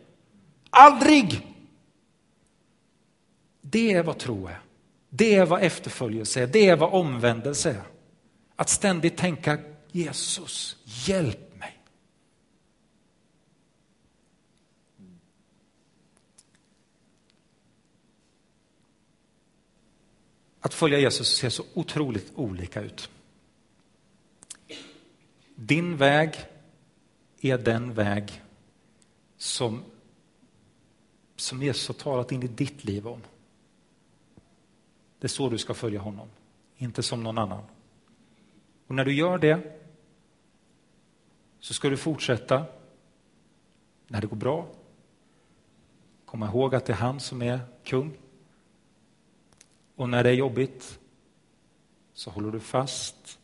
Aldrig! 0.70 1.46
Det 3.60 3.92
är 3.92 4.02
vad 4.02 4.18
tro 4.18 4.46
är. 4.46 4.60
Det 5.08 5.34
är 5.34 5.46
vad 5.46 5.62
efterföljelse 5.62 6.42
är. 6.42 6.46
Det 6.46 6.68
är 6.68 6.76
vad 6.76 6.92
omvändelse 6.92 7.70
är. 7.70 7.95
Att 8.56 8.68
ständigt 8.68 9.16
tänka 9.16 9.58
Jesus, 9.92 10.76
hjälp 10.84 11.58
mig. 11.58 11.78
Att 20.60 20.74
följa 20.74 20.98
Jesus 20.98 21.36
ser 21.36 21.50
så 21.50 21.64
otroligt 21.74 22.32
olika 22.34 22.82
ut. 22.82 23.10
Din 25.54 25.96
väg 25.96 26.34
är 27.40 27.58
den 27.58 27.94
väg 27.94 28.42
som, 29.36 29.84
som 31.36 31.62
Jesus 31.62 31.88
har 31.88 31.94
talat 31.94 32.32
in 32.32 32.42
i 32.42 32.48
ditt 32.48 32.84
liv 32.84 33.08
om. 33.08 33.20
Det 35.18 35.26
är 35.26 35.28
så 35.28 35.48
du 35.48 35.58
ska 35.58 35.74
följa 35.74 36.00
honom, 36.00 36.28
inte 36.76 37.02
som 37.02 37.22
någon 37.22 37.38
annan. 37.38 37.62
Och 38.86 38.94
när 38.94 39.04
du 39.04 39.14
gör 39.14 39.38
det 39.38 39.60
så 41.60 41.74
ska 41.74 41.88
du 41.88 41.96
fortsätta 41.96 42.64
när 44.06 44.20
det 44.20 44.26
går 44.26 44.36
bra. 44.36 44.68
Komma 46.24 46.46
ihåg 46.46 46.74
att 46.74 46.86
det 46.86 46.92
är 46.92 46.96
han 46.96 47.20
som 47.20 47.42
är 47.42 47.60
kung. 47.84 48.16
Och 49.96 50.08
när 50.08 50.24
det 50.24 50.30
är 50.30 50.34
jobbigt 50.34 50.98
så 52.12 52.30
håller 52.30 52.50
du 52.50 52.60
fast. 52.60 53.38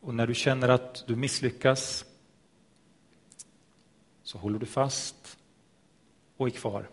Och 0.00 0.14
när 0.14 0.26
du 0.26 0.34
känner 0.34 0.68
att 0.68 1.06
du 1.06 1.16
misslyckas 1.16 2.04
så 4.22 4.38
håller 4.38 4.58
du 4.58 4.66
fast 4.66 5.38
och 6.36 6.46
är 6.46 6.50
kvar. 6.50 6.88